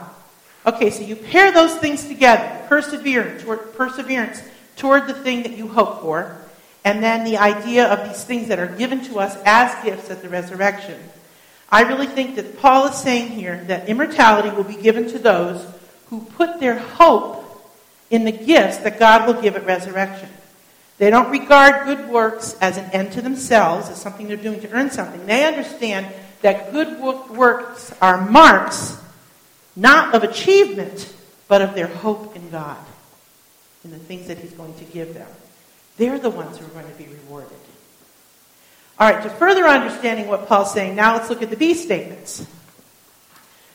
Okay, 0.66 0.90
so 0.90 1.02
you 1.02 1.16
pair 1.16 1.50
those 1.50 1.74
things 1.76 2.06
together, 2.06 2.66
perseverance 2.68 3.42
toward, 3.42 3.74
perseverance 3.74 4.42
toward 4.76 5.06
the 5.06 5.14
thing 5.14 5.42
that 5.44 5.56
you 5.56 5.68
hope 5.68 6.02
for, 6.02 6.36
and 6.88 7.02
then 7.02 7.22
the 7.22 7.36
idea 7.36 7.86
of 7.86 8.08
these 8.08 8.24
things 8.24 8.48
that 8.48 8.58
are 8.58 8.66
given 8.66 9.04
to 9.04 9.18
us 9.18 9.36
as 9.44 9.84
gifts 9.84 10.08
at 10.08 10.22
the 10.22 10.28
resurrection. 10.30 10.98
I 11.70 11.82
really 11.82 12.06
think 12.06 12.36
that 12.36 12.58
Paul 12.60 12.86
is 12.86 12.96
saying 12.96 13.28
here 13.28 13.62
that 13.66 13.90
immortality 13.90 14.48
will 14.48 14.64
be 14.64 14.74
given 14.74 15.06
to 15.08 15.18
those 15.18 15.66
who 16.06 16.22
put 16.22 16.60
their 16.60 16.78
hope 16.78 17.44
in 18.08 18.24
the 18.24 18.32
gifts 18.32 18.78
that 18.78 18.98
God 18.98 19.26
will 19.26 19.38
give 19.42 19.54
at 19.54 19.66
resurrection. 19.66 20.30
They 20.96 21.10
don't 21.10 21.30
regard 21.30 21.84
good 21.84 22.08
works 22.08 22.56
as 22.62 22.78
an 22.78 22.86
end 22.92 23.12
to 23.12 23.20
themselves, 23.20 23.90
as 23.90 24.00
something 24.00 24.26
they're 24.26 24.38
doing 24.38 24.62
to 24.62 24.70
earn 24.70 24.90
something. 24.90 25.26
They 25.26 25.44
understand 25.44 26.06
that 26.40 26.72
good 26.72 26.98
works 27.00 27.92
are 28.00 28.26
marks 28.30 28.96
not 29.76 30.14
of 30.14 30.22
achievement, 30.24 31.14
but 31.48 31.60
of 31.60 31.74
their 31.74 31.86
hope 31.86 32.34
in 32.34 32.48
God, 32.48 32.82
in 33.84 33.90
the 33.90 33.98
things 33.98 34.28
that 34.28 34.38
He's 34.38 34.52
going 34.52 34.72
to 34.76 34.84
give 34.84 35.12
them. 35.12 35.28
They're 35.98 36.18
the 36.18 36.30
ones 36.30 36.56
who 36.56 36.64
are 36.64 36.70
going 36.70 36.90
to 36.90 36.98
be 36.98 37.06
rewarded. 37.06 37.58
All 38.98 39.12
right, 39.12 39.22
to 39.22 39.30
further 39.30 39.66
understanding 39.66 40.26
what 40.26 40.48
Paul's 40.48 40.72
saying, 40.72 40.96
now 40.96 41.14
let's 41.14 41.28
look 41.28 41.42
at 41.42 41.50
the 41.50 41.56
B 41.56 41.74
statements. 41.74 42.46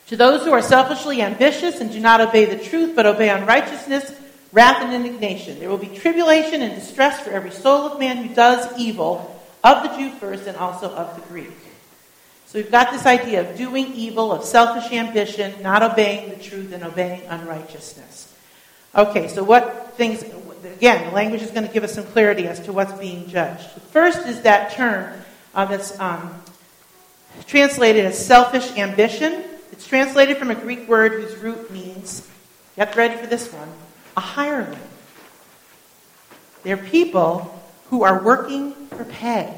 To 0.08 0.18
those 0.18 0.44
who 0.44 0.52
are 0.52 0.62
selfishly 0.62 1.22
ambitious 1.22 1.80
and 1.80 1.92
do 1.92 2.00
not 2.00 2.20
obey 2.20 2.46
the 2.46 2.62
truth, 2.62 2.96
but 2.96 3.06
obey 3.06 3.30
unrighteousness, 3.30 4.14
wrath 4.52 4.82
and 4.82 4.94
indignation. 4.94 5.60
There 5.60 5.70
will 5.70 5.78
be 5.78 5.88
tribulation 5.88 6.62
and 6.62 6.76
distress 6.76 7.22
for 7.22 7.32
every 7.32 7.52
soul 7.52 7.88
of 7.88 8.00
man 8.00 8.18
who 8.18 8.36
does 8.36 8.78
evil, 8.78 9.30
of 9.64 9.84
the 9.84 9.96
Jew 9.96 10.10
first 10.12 10.46
and 10.46 10.58
also 10.58 10.90
of 10.90 11.16
the 11.16 11.22
Greek. 11.28 11.52
So 12.48 12.60
we've 12.60 12.70
got 12.70 12.92
this 12.92 13.06
idea 13.06 13.50
of 13.50 13.58
doing 13.58 13.94
evil, 13.94 14.32
of 14.32 14.44
selfish 14.44 14.92
ambition, 14.92 15.64
not 15.64 15.82
obeying 15.82 16.30
the 16.30 16.36
truth, 16.36 16.74
and 16.74 16.84
obeying 16.84 17.22
unrighteousness. 17.28 18.32
Okay, 18.94 19.28
so 19.28 19.44
what 19.44 19.94
things, 19.96 20.24
again, 20.66 21.06
the 21.06 21.12
language 21.12 21.42
is 21.42 21.52
going 21.52 21.68
to 21.68 21.74
give 21.74 21.84
us 21.84 21.94
some 21.94 22.06
clarity 22.06 22.48
as 22.48 22.60
to 22.62 22.74
what's 22.74 22.94
being 22.94 23.28
judged. 23.28 23.76
The 23.76 23.80
first 23.80 24.26
is 24.28 24.42
that 24.42 24.72
term 24.74 25.14
uh, 25.54 25.66
that's 25.66 26.00
um, 26.00 26.42
translated 27.46 28.06
as 28.06 28.24
selfish 28.24 28.78
ambition. 28.78 29.44
It's 29.72 29.88
translated 29.88 30.38
from 30.38 30.52
a 30.52 30.56
Greek 30.56 30.88
word 30.88 31.14
whose 31.14 31.36
root 31.38 31.72
means, 31.72 32.28
get 32.76 32.96
ready 32.96 33.16
for 33.16 33.28
this 33.28 33.52
one, 33.52 33.70
a 34.16 34.22
hireling. 34.22 34.80
They're 36.64 36.78
people 36.78 37.60
who 37.90 38.04
are 38.04 38.24
working 38.24 38.74
for 38.88 39.04
pay. 39.04 39.54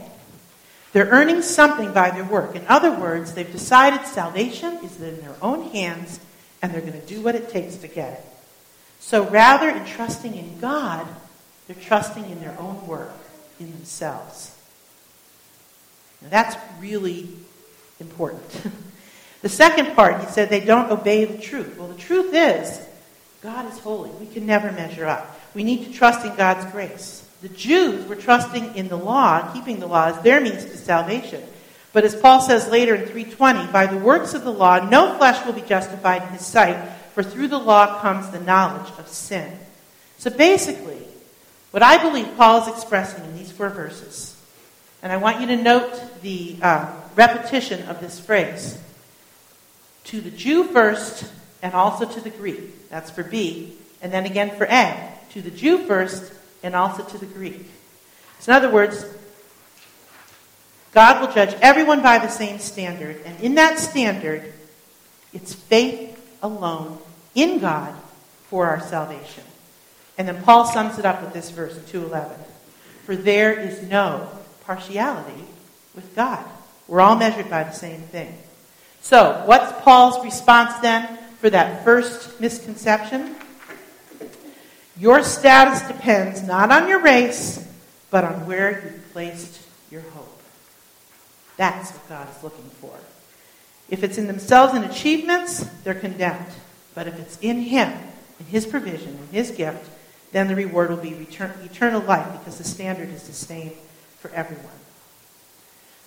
They're 0.93 1.07
earning 1.07 1.41
something 1.41 1.91
by 1.91 2.11
their 2.11 2.23
work. 2.23 2.55
In 2.55 2.65
other 2.67 2.91
words, 2.91 3.33
they've 3.33 3.51
decided 3.51 4.05
salvation 4.05 4.79
is 4.83 4.99
in 5.01 5.19
their 5.19 5.35
own 5.41 5.69
hands 5.71 6.19
and 6.61 6.73
they're 6.73 6.81
going 6.81 6.93
to 6.99 7.05
do 7.05 7.21
what 7.21 7.35
it 7.35 7.49
takes 7.49 7.75
to 7.77 7.87
get 7.87 8.13
it. 8.13 8.25
So 9.05 9.23
rather 9.29 9.71
than 9.71 9.85
trusting 9.85 10.33
in 10.33 10.59
God, 10.59 11.05
they're 11.67 11.75
trusting 11.79 12.27
in 12.27 12.41
their 12.41 12.59
own 12.59 12.87
work, 12.87 13.13
in 13.59 13.71
themselves. 13.71 14.51
Now 16.23 16.29
that's 16.29 16.55
really 16.79 17.29
important. 17.99 18.41
the 19.43 19.49
second 19.49 19.95
part, 19.95 20.21
he 20.21 20.25
said 20.25 20.49
they 20.49 20.65
don't 20.65 20.91
obey 20.91 21.25
the 21.25 21.37
truth. 21.37 21.77
Well, 21.77 21.87
the 21.87 22.01
truth 22.01 22.33
is, 22.33 22.81
God 23.43 23.71
is 23.71 23.77
holy. 23.77 24.09
We 24.09 24.25
can 24.25 24.47
never 24.47 24.71
measure 24.71 25.05
up. 25.05 25.39
We 25.53 25.63
need 25.63 25.85
to 25.85 25.93
trust 25.93 26.25
in 26.25 26.35
God's 26.35 26.65
grace. 26.71 27.29
The 27.43 27.49
Jews 27.49 28.07
were 28.07 28.15
trusting 28.15 28.73
in 28.73 28.87
the 28.87 28.97
law, 28.97 29.53
keeping 29.53 29.79
the 29.79 29.85
law 29.85 30.07
as 30.07 30.19
their 30.23 30.41
means 30.41 30.65
to 30.65 30.77
salvation. 30.77 31.43
But 31.93 32.05
as 32.05 32.15
Paul 32.15 32.41
says 32.41 32.69
later 32.69 32.95
in 32.95 33.05
320, 33.05 33.71
by 33.71 33.85
the 33.85 33.97
works 33.97 34.33
of 34.33 34.43
the 34.43 34.51
law, 34.51 34.89
no 34.89 35.15
flesh 35.19 35.45
will 35.45 35.53
be 35.53 35.61
justified 35.61 36.23
in 36.23 36.29
his 36.29 36.43
sight, 36.43 36.94
for 37.15 37.23
through 37.23 37.47
the 37.47 37.57
law 37.57 38.01
comes 38.01 38.29
the 38.29 38.41
knowledge 38.41 38.91
of 38.99 39.07
sin. 39.07 39.57
So 40.17 40.29
basically, 40.29 41.01
what 41.71 41.81
I 41.81 41.97
believe 41.97 42.35
Paul 42.35 42.61
is 42.61 42.67
expressing 42.67 43.23
in 43.23 43.37
these 43.37 43.51
four 43.51 43.69
verses, 43.69 44.35
and 45.01 45.13
I 45.13 45.17
want 45.17 45.39
you 45.39 45.47
to 45.47 45.55
note 45.55 46.21
the 46.21 46.57
uh, 46.61 46.93
repetition 47.15 47.87
of 47.87 48.01
this 48.01 48.19
phrase 48.19 48.77
to 50.05 50.19
the 50.19 50.29
Jew 50.29 50.65
first, 50.65 51.31
and 51.61 51.73
also 51.73 52.05
to 52.05 52.19
the 52.19 52.29
Greek. 52.29 52.89
That's 52.89 53.09
for 53.09 53.23
B. 53.23 53.75
And 54.01 54.11
then 54.11 54.25
again 54.25 54.55
for 54.55 54.65
A. 54.65 55.13
To 55.31 55.41
the 55.41 55.49
Jew 55.49 55.79
first, 55.85 56.33
and 56.63 56.75
also 56.75 57.03
to 57.03 57.17
the 57.17 57.25
Greek. 57.25 57.65
So, 58.39 58.51
in 58.51 58.57
other 58.57 58.71
words, 58.71 59.05
God 60.93 61.21
will 61.21 61.33
judge 61.33 61.55
everyone 61.61 62.03
by 62.03 62.19
the 62.19 62.27
same 62.27 62.59
standard, 62.59 63.21
and 63.25 63.39
in 63.41 63.55
that 63.55 63.79
standard, 63.79 64.53
it's 65.33 65.53
faith 65.53 66.14
alone 66.45 66.99
in 67.33 67.59
God 67.59 67.93
for 68.49 68.67
our 68.67 68.79
salvation. 68.79 69.43
And 70.17 70.27
then 70.27 70.41
Paul 70.43 70.65
sums 70.65 70.97
it 70.97 71.05
up 71.05 71.21
with 71.21 71.33
this 71.33 71.49
verse 71.49 71.77
2:11. 71.89 72.39
For 73.05 73.15
there 73.15 73.53
is 73.53 73.81
no 73.83 74.29
partiality 74.65 75.45
with 75.93 76.15
God. 76.15 76.43
We're 76.87 77.01
all 77.01 77.15
measured 77.15 77.49
by 77.49 77.63
the 77.63 77.73
same 77.73 78.01
thing. 78.01 78.37
So, 79.01 79.43
what's 79.45 79.71
Paul's 79.83 80.23
response 80.23 80.73
then 80.81 81.19
for 81.39 81.49
that 81.49 81.83
first 81.83 82.39
misconception? 82.39 83.35
Your 84.97 85.23
status 85.23 85.81
depends 85.81 86.41
not 86.41 86.71
on 86.71 86.87
your 86.87 86.99
race, 86.99 87.63
but 88.09 88.23
on 88.23 88.45
where 88.47 88.81
you 88.83 89.01
placed 89.11 89.61
your 89.91 90.01
hope. 90.01 90.41
That's 91.57 91.91
what 91.91 92.09
God 92.09 92.27
is 92.35 92.43
looking 92.43 92.69
for. 92.81 92.93
If 93.89 94.03
it's 94.03 94.17
in 94.17 94.27
themselves 94.27 94.73
and 94.73 94.85
achievements, 94.85 95.65
they're 95.83 95.93
condemned. 95.93 96.51
But 96.93 97.07
if 97.07 97.19
it's 97.19 97.37
in 97.39 97.61
Him, 97.61 97.91
in 98.39 98.45
His 98.47 98.65
provision, 98.65 99.09
in 99.09 99.27
His 99.31 99.51
gift, 99.51 99.89
then 100.31 100.47
the 100.47 100.55
reward 100.55 100.89
will 100.89 100.97
be 100.97 101.13
return, 101.13 101.53
eternal 101.63 102.01
life 102.01 102.27
because 102.39 102.57
the 102.57 102.63
standard 102.63 103.09
is 103.09 103.27
the 103.27 103.33
same 103.33 103.71
for 104.19 104.31
everyone. 104.31 104.65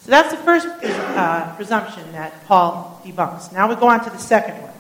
So 0.01 0.11
that's 0.11 0.31
the 0.31 0.39
first 0.39 0.67
uh, 0.67 1.55
presumption 1.57 2.13
that 2.13 2.45
Paul 2.47 3.01
debunks. 3.05 3.53
Now 3.53 3.69
we 3.69 3.75
go 3.75 3.89
on 3.89 4.05
to 4.05 4.11
the 4.11 4.19
second 4.19 4.63
one. 4.63 4.73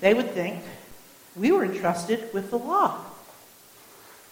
They 0.00 0.14
would 0.14 0.32
think 0.32 0.62
we 1.36 1.52
were 1.52 1.64
entrusted 1.64 2.32
with 2.32 2.50
the 2.50 2.58
law. 2.58 2.98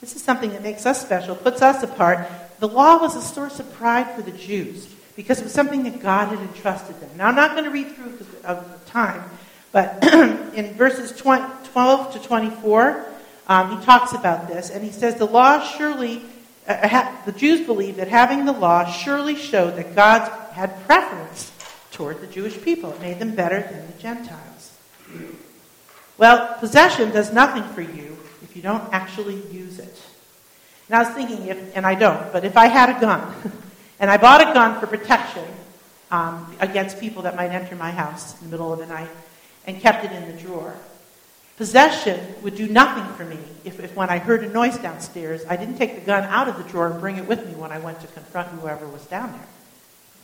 This 0.01 0.17
is 0.17 0.23
something 0.23 0.51
that 0.53 0.63
makes 0.63 0.85
us 0.85 1.01
special, 1.01 1.37
puts 1.37 1.63
us 1.63 1.83
apart. 1.83 2.27
The 2.59 2.69
law 2.69 3.01
was 3.01 3.17
a 3.17 3.23
source 3.23 3.61
of 3.61 3.73
pride 3.73 4.15
for 4.15 4.23
the 4.23 4.33
Jews 4.33 4.89
because 5.17 5.41
it 5.41 5.45
was 5.45 5.53
something 5.53 5.83
that 5.85 6.01
God 6.01 6.29
had 6.29 6.39
entrusted 6.39 6.99
them. 7.01 7.11
Now, 7.17 7.29
I'm 7.29 7.35
not 7.35 7.53
going 7.53 7.65
to 7.65 7.71
read 7.71 7.95
through 7.95 8.13
because 8.13 8.35
of 8.45 8.87
time, 8.87 9.23
but 9.71 10.03
in 10.55 10.75
verses 10.75 11.13
12 11.21 12.13
to 12.13 12.19
24, 12.19 13.07
um, 13.49 13.79
he 13.79 13.85
talks 13.85 14.13
about 14.13 14.49
this, 14.49 14.71
and 14.71 14.85
he 14.85 14.91
says 14.91 15.17
the 15.17 15.27
law 15.27 15.61
surely, 15.61 16.23
uh, 16.67 16.89
ha- 16.89 17.23
the 17.27 17.33
Jews 17.33 17.67
believed 17.67 17.99
that 17.99 18.09
having 18.09 18.45
the 18.45 18.53
law 18.53 18.85
surely 18.85 19.37
showed 19.37 19.77
that 19.77 19.95
God 19.95 20.31
had 20.53 20.85
preference 20.87 21.53
toward 21.91 22.21
the 22.21 22.27
Jewish 22.27 22.61
people. 22.63 22.93
It 22.93 23.01
made 23.01 23.19
them 23.19 23.35
better 23.35 23.61
than 23.61 23.87
the 23.87 24.03
Gentiles. 24.03 24.79
Well, 26.19 26.57
possession 26.59 27.11
does 27.11 27.33
nothing 27.33 27.65
for 27.75 27.81
you 27.81 28.17
if 28.43 28.55
you 28.55 28.63
don't 28.63 28.93
actually 28.93 29.43
use 29.51 29.79
it. 29.79 30.01
And 30.89 30.97
I 30.97 31.03
was 31.05 31.15
thinking, 31.15 31.47
if, 31.47 31.77
and 31.77 31.87
I 31.87 31.95
don't, 31.95 32.33
but 32.33 32.45
if 32.45 32.57
I 32.57 32.67
had 32.67 32.97
a 32.97 33.01
gun, 33.01 33.35
and 34.03 34.11
I 34.11 34.17
bought 34.17 34.41
a 34.41 34.53
gun 34.53 34.81
for 34.81 34.89
protection 34.89 35.45
um, 36.11 36.55
against 36.59 36.99
people 36.99 37.23
that 37.23 37.37
might 37.37 37.53
enter 37.53 37.77
my 37.77 37.93
house 37.93 38.35
in 38.41 38.49
the 38.49 38.51
middle 38.51 38.73
of 38.73 38.81
the 38.81 38.87
night, 38.87 39.09
and 39.65 39.81
kept 39.81 40.05
it 40.05 40.11
in 40.11 40.27
the 40.27 40.43
drawer, 40.43 40.75
possession 41.57 42.21
would 42.43 42.57
do 42.57 42.67
nothing 42.67 43.05
for 43.15 43.25
me 43.25 43.39
if, 43.65 43.79
if 43.79 43.95
when 43.95 44.11
I 44.11 44.19
heard 44.19 44.43
a 44.43 44.49
noise 44.49 44.77
downstairs, 44.77 45.45
I 45.49 45.55
didn't 45.55 45.79
take 45.79 45.95
the 45.95 46.01
gun 46.01 46.25
out 46.25 46.49
of 46.49 46.59
the 46.59 46.65
drawer 46.65 46.89
and 46.89 47.01
bring 47.01 47.17
it 47.17 47.29
with 47.29 47.47
me 47.47 47.55
when 47.55 47.71
I 47.71 47.79
went 47.79 48.01
to 48.01 48.09
confront 48.09 48.49
whoever 48.49 48.89
was 48.89 49.07
down 49.07 49.31
there. 49.31 49.47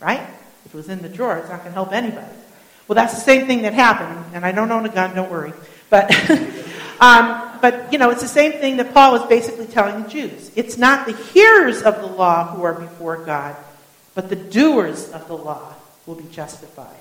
Right? 0.01 0.27
If 0.65 0.73
it 0.73 0.77
was 0.77 0.89
in 0.89 1.01
the 1.01 1.07
drawer, 1.07 1.37
it's 1.37 1.47
not 1.47 1.59
going 1.59 1.69
to 1.69 1.73
help 1.73 1.93
anybody. 1.93 2.27
Well, 2.89 2.95
that's 2.95 3.13
the 3.13 3.21
same 3.21 3.47
thing 3.47 3.61
that 3.61 3.73
happened, 3.73 4.35
and 4.35 4.45
I 4.45 4.51
don't 4.51 4.71
own 4.71 4.85
a 4.85 4.89
gun, 4.89 5.15
don't 5.15 5.31
worry. 5.31 5.53
But, 5.89 6.11
um, 6.99 7.59
but, 7.61 7.93
you 7.93 7.97
know, 7.97 8.09
it's 8.09 8.21
the 8.21 8.27
same 8.27 8.53
thing 8.53 8.75
that 8.77 8.93
Paul 8.93 9.13
was 9.13 9.25
basically 9.29 9.67
telling 9.67 10.03
the 10.03 10.09
Jews. 10.09 10.51
It's 10.55 10.77
not 10.77 11.05
the 11.05 11.15
hearers 11.15 11.81
of 11.83 12.01
the 12.01 12.07
law 12.07 12.47
who 12.47 12.63
are 12.63 12.73
before 12.73 13.23
God, 13.23 13.55
but 14.15 14.29
the 14.29 14.35
doers 14.35 15.11
of 15.11 15.27
the 15.27 15.37
law 15.37 15.73
will 16.05 16.15
be 16.15 16.27
justified. 16.31 16.95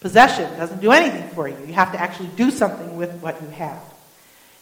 Possession 0.00 0.56
doesn't 0.58 0.80
do 0.80 0.92
anything 0.92 1.28
for 1.30 1.48
you. 1.48 1.56
You 1.66 1.74
have 1.74 1.92
to 1.92 2.00
actually 2.00 2.28
do 2.36 2.50
something 2.50 2.96
with 2.96 3.20
what 3.20 3.40
you 3.42 3.48
have. 3.48 3.80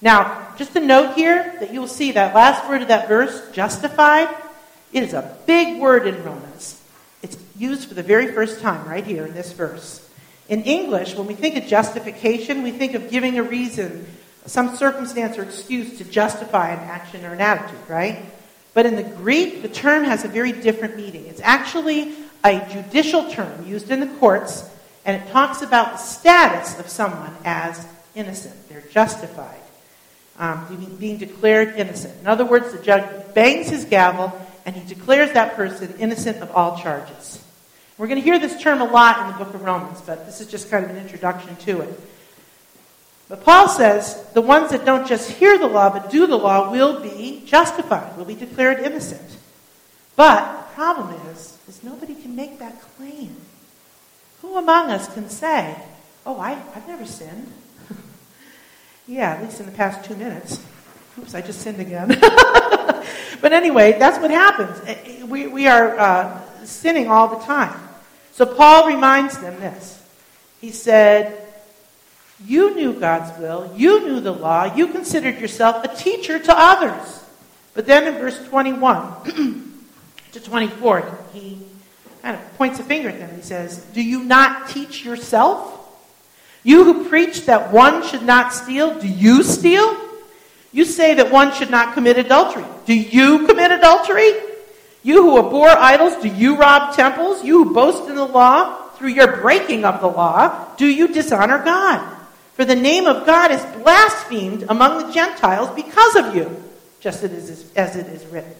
Now, 0.01 0.55
just 0.57 0.77
a 0.77 0.81
note 0.81 1.15
here 1.15 1.57
that 1.61 1.73
you 1.73 1.81
will 1.81 1.89
see 1.89 2.13
that 2.13 2.35
last 2.35 2.69
word 2.69 2.83
of 2.83 2.89
that 2.89 3.09
verse, 3.09 3.51
justified, 3.53 4.29
it 4.93 5.03
is 5.03 5.13
a 5.13 5.37
big 5.47 5.81
word 5.81 6.07
in 6.07 6.23
Romans. 6.23 6.81
It's 7.23 7.37
used 7.57 7.89
for 7.89 7.95
the 7.95 8.03
very 8.03 8.33
first 8.33 8.61
time 8.61 8.87
right 8.87 9.05
here 9.05 9.27
in 9.27 9.35
this 9.35 9.53
verse. 9.53 10.09
In 10.49 10.63
English, 10.63 11.15
when 11.17 11.27
we 11.27 11.35
think 11.35 11.57
of 11.57 11.65
justification, 11.65 12.63
we 12.63 12.71
think 12.71 12.95
of 12.95 13.11
giving 13.11 13.39
a 13.39 13.43
reason, 13.43 14.07
some 14.47 14.77
circumstance 14.77 15.39
or 15.39 15.43
excuse 15.43 15.97
to 15.99 16.05
justify 16.05 16.71
an 16.71 16.81
action 16.81 17.25
or 17.25 17.33
an 17.33 17.41
attitude, 17.41 17.79
right? 17.89 18.25
But 18.75 18.87
in 18.87 18.97
the 18.97 19.03
Greek, 19.03 19.63
the 19.63 19.69
term 19.69 20.05
has 20.05 20.25
a 20.25 20.29
very 20.29 20.53
different 20.53 20.97
meaning. 20.97 21.27
It's 21.27 21.41
actually 21.43 22.15
a 22.45 22.61
judicial 22.71 23.31
term 23.31 23.67
used 23.67 23.91
in 23.91 24.01
the 24.01 24.09
courts, 24.19 24.69
and 25.05 25.23
it 25.23 25.31
talks 25.31 25.63
about 25.63 25.93
the 25.93 25.99
status 25.99 26.79
of 26.79 26.89
someone 26.89 27.35
as 27.45 27.87
innocent. 28.15 28.69
They're 28.69 28.83
justified, 28.91 29.61
um, 30.39 30.97
being 30.99 31.17
declared 31.17 31.77
innocent. 31.77 32.21
In 32.21 32.27
other 32.27 32.45
words, 32.45 32.73
the 32.73 32.83
judge 32.83 33.35
bangs 33.35 33.69
his 33.69 33.85
gavel 33.85 34.33
and 34.67 34.75
he 34.75 34.95
declares 34.95 35.33
that 35.33 35.57
person 35.57 35.95
innocent 35.99 36.39
of 36.39 36.51
all 36.53 36.79
charges. 36.79 37.43
We're 37.99 38.07
going 38.07 38.21
to 38.21 38.25
hear 38.25 38.39
this 38.39 38.61
term 38.61 38.81
a 38.81 38.85
lot 38.85 39.21
in 39.21 39.33
the 39.33 39.45
book 39.45 39.55
of 39.55 39.63
Romans, 39.63 40.01
but 40.01 40.27
this 40.27 40.41
is 40.41 40.49
just 40.49 40.71
kind 40.71 40.85
of 40.85 40.91
an 40.91 40.97
introduction 40.97 41.55
to 41.57 41.83
it. 41.83 42.01
But 43.29 43.43
Paul 43.43 43.69
says 43.69 44.23
the 44.35 44.43
ones 44.43 44.71
that 44.71 44.85
don't 44.85 45.07
just 45.07 45.31
hear 45.31 45.59
the 45.59 45.67
law 45.67 45.91
but 45.91 46.11
do 46.11 46.27
the 46.27 46.37
law 46.37 46.71
will 46.71 47.01
be 47.01 47.43
justified, 47.47 48.17
will 48.17 48.25
be 48.25 48.35
declared 48.35 48.81
innocent. 48.81 49.39
But 50.17 50.45
the 50.45 50.75
problem 50.75 51.15
is, 51.31 51.59
is 51.69 51.83
nobody 51.83 52.15
can 52.15 52.37
make 52.37 52.59
that 52.59 52.81
claim. 52.97 53.35
Who 54.43 54.57
among 54.57 54.91
us 54.91 55.13
can 55.13 55.31
say, 55.31 55.75
oh, 56.27 56.39
I, 56.39 56.53
I've 56.75 56.87
never 56.87 57.07
sinned? 57.07 57.51
yeah, 59.07 59.33
at 59.33 59.43
least 59.43 59.61
in 59.61 59.67
the 59.67 59.73
past 59.73 60.05
two 60.05 60.17
minutes. 60.17 60.63
Oops, 61.19 61.35
I 61.35 61.41
just 61.41 61.61
sinned 61.61 61.81
again. 61.81 62.09
but 63.41 63.53
anyway, 63.53 63.97
that's 63.99 64.19
what 64.19 64.31
happens. 64.31 64.79
Eh, 64.87 64.97
eh, 65.05 65.25
we, 65.25 65.47
we 65.47 65.67
are 65.67 65.99
uh, 65.99 66.41
sinning 66.65 67.09
all 67.09 67.29
the 67.29 67.45
time. 67.45 67.81
So 68.33 68.45
Paul 68.45 68.89
reminds 68.89 69.39
them 69.39 69.59
this. 69.61 70.03
He 70.61 70.73
said, 70.73 71.44
You 72.47 72.75
knew 72.75 72.93
God's 72.93 73.39
will, 73.39 73.73
you 73.75 74.07
knew 74.07 74.21
the 74.21 74.33
law, 74.33 74.65
you 74.65 74.89
considered 74.89 75.39
yourself 75.39 75.85
a 75.85 75.89
teacher 75.97 76.39
to 76.39 76.55
others. 76.55 77.25
But 77.73 77.87
then 77.87 78.07
in 78.07 78.21
verse 78.21 78.39
21 78.49 79.73
to 80.33 80.41
24, 80.41 81.19
he 81.33 81.59
kind 82.23 82.37
of 82.37 82.55
points 82.59 82.79
a 82.79 82.85
finger 82.85 83.09
at 83.09 83.19
them. 83.19 83.35
He 83.35 83.43
says, 83.43 83.85
Do 83.95 84.03
you 84.03 84.25
not 84.25 84.69
teach 84.69 85.05
yourself? 85.05 85.71
You 86.63 86.85
who 86.85 87.09
preach 87.09 87.47
that 87.47 87.73
one 87.73 88.07
should 88.07 88.23
not 88.23 88.53
steal, 88.53 88.99
do 88.99 89.09
you 89.09 89.43
steal? 89.43 89.97
You 90.73 90.85
say 90.85 91.15
that 91.15 91.31
one 91.31 91.53
should 91.53 91.71
not 91.71 91.95
commit 91.95 92.19
adultery. 92.19 92.65
Do 92.85 92.95
you 92.95 93.47
commit 93.47 93.71
adultery? 93.71 94.33
You 95.03 95.23
who 95.23 95.39
abhor 95.39 95.69
idols, 95.69 96.17
do 96.23 96.29
you 96.29 96.57
rob 96.57 96.97
temples? 96.97 97.45
You 97.45 97.65
who 97.65 97.75
boast 97.75 98.09
in 98.09 98.17
the 98.17 98.25
law, 98.25 98.89
through 98.97 99.11
your 99.11 99.37
breaking 99.43 99.85
of 99.85 100.01
the 100.01 100.07
law, 100.07 100.75
do 100.77 100.87
you 100.87 101.09
dishonor 101.09 101.63
God? 101.63 102.24
For 102.55 102.65
the 102.65 102.77
name 102.77 103.07
of 103.07 103.27
God 103.27 103.51
is 103.51 103.63
blasphemed 103.83 104.65
among 104.69 105.07
the 105.07 105.13
Gentiles 105.13 105.71
because 105.75 106.17
of 106.17 106.35
you, 106.35 106.63
just 107.01 107.23
as 107.23 107.97
it 107.97 108.07
is 108.07 108.27
written. 108.27 108.55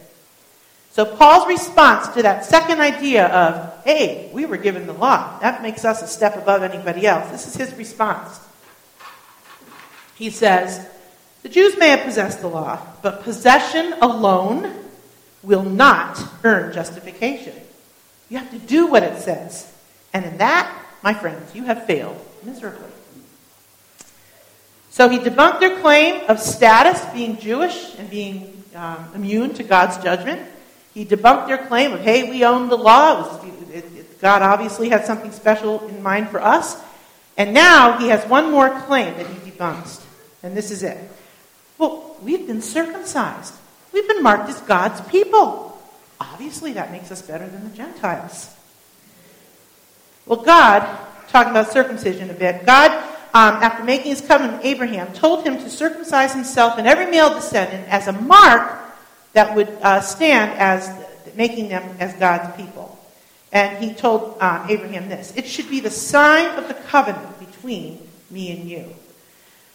So 0.91 1.05
Paul's 1.05 1.47
response 1.47 2.07
to 2.09 2.21
that 2.21 2.45
second 2.45 2.79
idea 2.79 3.27
of, 3.27 3.83
hey, 3.83 4.29
we 4.33 4.45
were 4.45 4.57
given 4.57 4.87
the 4.87 4.93
law, 4.93 5.39
that 5.39 5.61
makes 5.61 5.83
us 5.83 6.01
a 6.01 6.07
step 6.07 6.37
above 6.37 6.63
anybody 6.63 7.05
else. 7.05 7.29
This 7.31 7.47
is 7.47 7.55
his 7.55 7.77
response. 7.77 8.39
He 10.15 10.29
says, 10.29 10.87
the 11.43 11.49
Jews 11.49 11.77
may 11.77 11.89
have 11.89 12.05
possessed 12.05 12.39
the 12.39 12.47
law, 12.47 12.79
but 13.01 13.23
possession 13.23 13.93
alone 14.01 14.73
will 15.43 15.63
not 15.63 16.17
earn 16.43 16.73
justification. 16.73 17.53
You 18.29 18.37
have 18.37 18.51
to 18.51 18.57
do 18.57 18.87
what 18.87 19.03
it 19.03 19.21
says. 19.21 19.71
And 20.13 20.25
in 20.25 20.37
that, 20.37 20.73
my 21.03 21.13
friends, 21.13 21.53
you 21.53 21.63
have 21.65 21.85
failed 21.85 22.19
miserably. 22.43 22.89
So 24.95 25.09
he 25.09 25.19
debunked 25.19 25.59
their 25.59 25.81
claim 25.81 26.23
of 26.29 26.39
status, 26.39 27.03
being 27.13 27.37
Jewish 27.37 27.99
and 27.99 28.09
being 28.09 28.63
um, 28.73 29.11
immune 29.13 29.53
to 29.55 29.63
God's 29.63 30.01
judgment. 30.01 30.41
He 30.93 31.05
debunked 31.05 31.47
their 31.47 31.67
claim 31.67 31.91
of, 31.91 31.99
hey, 31.99 32.29
we 32.29 32.45
own 32.45 32.69
the 32.69 32.77
law. 32.77 33.43
It, 33.73 33.83
it, 33.93 34.21
God 34.21 34.41
obviously 34.41 34.87
had 34.87 35.05
something 35.05 35.33
special 35.33 35.85
in 35.89 36.01
mind 36.01 36.29
for 36.29 36.39
us. 36.39 36.81
And 37.35 37.53
now 37.53 37.97
he 37.97 38.07
has 38.07 38.25
one 38.29 38.49
more 38.51 38.69
claim 38.83 39.17
that 39.17 39.27
he 39.27 39.51
debunks. 39.51 40.01
And 40.41 40.55
this 40.55 40.71
is 40.71 40.81
it. 40.81 40.97
Well, 41.77 42.15
we've 42.21 42.47
been 42.47 42.61
circumcised. 42.61 43.53
We've 43.91 44.07
been 44.07 44.23
marked 44.23 44.47
as 44.47 44.61
God's 44.61 45.01
people. 45.09 45.77
Obviously, 46.21 46.71
that 46.71 46.93
makes 46.93 47.11
us 47.11 47.21
better 47.21 47.45
than 47.45 47.69
the 47.69 47.75
Gentiles. 47.75 48.49
Well, 50.25 50.41
God, 50.41 50.87
talking 51.27 51.51
about 51.51 51.73
circumcision 51.73 52.29
a 52.29 52.33
bit, 52.33 52.65
God, 52.65 53.11
um, 53.35 53.55
after 53.61 53.83
making 53.83 54.11
his 54.11 54.21
covenant 54.21 54.59
with 54.59 54.65
Abraham, 54.65 55.11
told 55.11 55.45
him 55.45 55.57
to 55.57 55.69
circumcise 55.69 56.33
himself 56.33 56.77
and 56.77 56.87
every 56.87 57.07
male 57.07 57.33
descendant 57.33 57.85
as 57.89 58.07
a 58.07 58.13
mark 58.13 58.79
that 59.33 59.53
would 59.53 59.67
uh, 59.81 59.99
stand 59.99 60.57
as 60.57 60.89
making 61.35 61.67
them 61.67 61.83
as 61.99 62.13
God's 62.13 62.55
people. 62.55 62.97
And 63.51 63.77
he 63.83 63.93
told 63.93 64.37
uh, 64.39 64.65
Abraham 64.69 65.09
this 65.09 65.35
It 65.35 65.45
should 65.47 65.69
be 65.69 65.81
the 65.81 65.91
sign 65.91 66.57
of 66.57 66.69
the 66.69 66.75
covenant 66.75 67.37
between 67.37 68.07
me 68.31 68.57
and 68.57 68.69
you. 68.69 68.95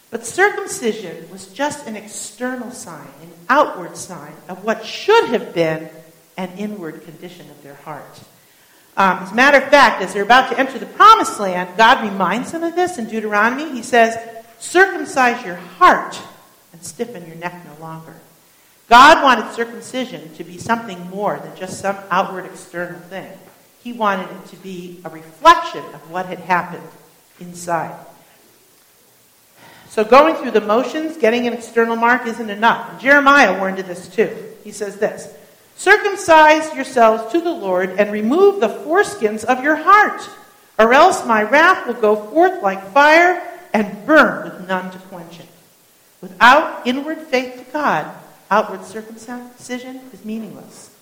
But 0.09 0.25
circumcision 0.25 1.29
was 1.29 1.45
just 1.45 1.85
an 1.85 1.95
external 1.95 2.71
sign, 2.71 3.07
an 3.21 3.31
outward 3.47 3.95
sign 3.95 4.33
of 4.49 4.65
what 4.65 4.83
should 4.83 5.25
have 5.25 5.53
been 5.53 5.87
an 6.35 6.49
inward 6.57 7.03
condition 7.05 7.47
of 7.51 7.61
their 7.61 7.75
heart. 7.75 8.21
Um, 8.97 9.19
as 9.19 9.31
a 9.31 9.35
matter 9.35 9.57
of 9.57 9.69
fact, 9.69 10.01
as 10.01 10.13
they're 10.13 10.23
about 10.23 10.51
to 10.51 10.59
enter 10.59 10.77
the 10.77 10.85
promised 10.85 11.39
land, 11.39 11.77
God 11.77 12.03
reminds 12.03 12.51
them 12.51 12.63
of 12.63 12.75
this 12.75 12.97
in 12.97 13.07
Deuteronomy. 13.07 13.71
He 13.71 13.83
says, 13.83 14.17
Circumcise 14.59 15.43
your 15.45 15.55
heart 15.55 16.19
and 16.73 16.83
stiffen 16.83 17.25
your 17.25 17.37
neck 17.37 17.65
no 17.65 17.83
longer. 17.83 18.13
God 18.89 19.23
wanted 19.23 19.53
circumcision 19.53 20.33
to 20.35 20.43
be 20.43 20.57
something 20.57 21.09
more 21.09 21.39
than 21.39 21.55
just 21.55 21.79
some 21.79 21.97
outward 22.09 22.45
external 22.45 22.99
thing. 22.99 23.31
He 23.81 23.93
wanted 23.93 24.29
it 24.29 24.45
to 24.47 24.57
be 24.57 25.01
a 25.05 25.09
reflection 25.09 25.83
of 25.93 26.11
what 26.11 26.25
had 26.25 26.39
happened 26.39 26.87
inside. 27.39 27.97
So 29.89 30.03
going 30.03 30.35
through 30.35 30.51
the 30.51 30.61
motions, 30.61 31.17
getting 31.17 31.47
an 31.47 31.53
external 31.53 31.95
mark 31.95 32.25
isn't 32.27 32.49
enough. 32.49 33.01
Jeremiah 33.01 33.57
warned 33.57 33.79
of 33.79 33.87
this 33.87 34.07
too. 34.07 34.35
He 34.63 34.71
says 34.71 34.97
this 34.97 35.33
Circumcise 35.81 36.75
yourselves 36.75 37.31
to 37.31 37.41
the 37.41 37.49
Lord 37.49 37.89
and 37.97 38.11
remove 38.11 38.59
the 38.59 38.69
foreskins 38.69 39.43
of 39.43 39.63
your 39.63 39.77
heart, 39.77 40.29
or 40.77 40.93
else 40.93 41.25
my 41.25 41.41
wrath 41.41 41.87
will 41.87 41.95
go 41.95 42.15
forth 42.15 42.61
like 42.61 42.91
fire 42.91 43.41
and 43.73 44.05
burn 44.05 44.43
with 44.43 44.67
none 44.67 44.91
to 44.91 44.99
quench 44.99 45.39
it. 45.39 45.47
Without 46.21 46.85
inward 46.85 47.17
faith 47.17 47.57
to 47.57 47.71
God, 47.71 48.13
Outward 48.51 48.83
circumcision 48.83 50.01
is 50.11 50.25
meaningless. 50.25 50.93